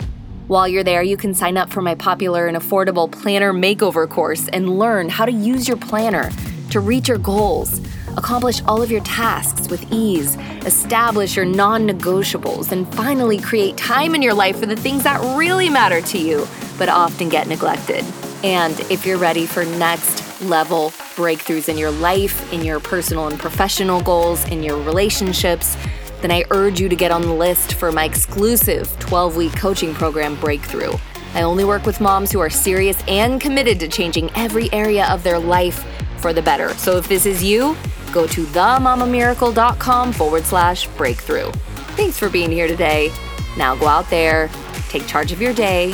While 0.48 0.68
you're 0.68 0.84
there, 0.84 1.02
you 1.02 1.16
can 1.18 1.34
sign 1.34 1.58
up 1.58 1.72
for 1.72 1.82
my 1.82 1.96
popular 1.96 2.46
and 2.46 2.58
affordable 2.58 3.12
planner 3.12 3.52
makeover 3.52 4.08
course 4.08 4.48
and 4.50 4.78
learn 4.78 5.10
how 5.10 5.26
to 5.26 5.32
use 5.32 5.68
your 5.68 5.78
planner 5.78 6.30
to 6.70 6.80
reach 6.82 7.08
your 7.08 7.18
goals, 7.18 7.82
accomplish 8.18 8.62
all 8.66 8.82
of 8.82 8.92
your 8.92 9.02
tasks 9.02 9.68
with 9.70 9.92
ease, 9.92 10.36
establish 10.66 11.36
your 11.36 11.46
non 11.46 11.88
negotiables, 11.88 12.72
and 12.72 12.92
finally 12.96 13.40
create 13.40 13.78
time 13.78 14.16
in 14.16 14.22
your 14.22 14.34
life 14.34 14.60
for 14.60 14.66
the 14.66 14.76
things 14.76 15.04
that 15.04 15.20
really 15.38 15.70
matter 15.70 16.02
to 16.02 16.18
you 16.18 16.48
but 16.78 16.90
often 16.90 17.30
get 17.30 17.48
neglected. 17.48 18.04
And 18.44 18.80
if 18.92 19.06
you're 19.06 19.18
ready 19.18 19.46
for 19.46 19.66
next 19.66 20.42
level 20.42 20.90
breakthroughs 21.16 21.70
in 21.70 21.78
your 21.78 21.92
life, 21.92 22.52
in 22.54 22.64
your 22.64 22.80
personal 22.80 23.28
and 23.28 23.40
professional 23.40 24.02
goals, 24.02 24.46
in 24.50 24.62
your 24.62 24.78
relationships, 24.82 25.78
then 26.22 26.32
I 26.32 26.44
urge 26.52 26.80
you 26.80 26.90
to 26.90 26.96
get 26.96 27.12
on 27.12 27.22
the 27.22 27.34
list 27.34 27.74
for 27.74 27.92
my 27.92 28.06
exclusive 28.06 28.94
12 29.00 29.38
week 29.38 29.56
coaching 29.56 29.94
program, 29.94 30.36
Breakthrough. 30.40 30.94
I 31.34 31.42
only 31.42 31.66
work 31.66 31.86
with 31.86 32.00
moms 32.00 32.32
who 32.32 32.40
are 32.40 32.50
serious 32.50 33.02
and 33.08 33.42
committed 33.42 33.80
to 33.82 33.88
changing 33.88 34.32
every 34.36 34.72
area 34.72 35.06
of 35.08 35.24
their 35.24 35.40
life 35.40 35.86
for 36.18 36.32
the 36.34 36.42
better. 36.42 36.74
So 36.76 36.98
if 36.98 37.08
this 37.08 37.26
is 37.26 37.44
you, 37.44 37.76
go 38.16 38.26
to 38.26 38.46
themamamiracle.com 38.46 40.14
forward 40.14 40.46
slash 40.46 40.88
breakthrough. 40.96 41.52
Thanks 41.98 42.18
for 42.18 42.30
being 42.30 42.50
here 42.50 42.68
today. 42.68 43.12
Now 43.58 43.76
go 43.76 43.88
out 43.88 44.10
there, 44.10 44.50
take 44.90 45.06
charge 45.06 45.34
of 45.34 45.42
your 45.42 45.54
day, 45.54 45.94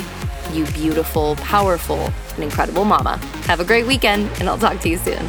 you 0.52 0.64
beautiful, 0.66 1.34
powerful, 1.36 2.12
and 2.34 2.44
incredible 2.44 2.84
mama. 2.84 3.16
Have 3.46 3.58
a 3.58 3.64
great 3.64 3.86
weekend, 3.86 4.30
and 4.38 4.48
I'll 4.48 4.56
talk 4.56 4.80
to 4.80 4.88
you 4.88 4.98
soon. 4.98 5.28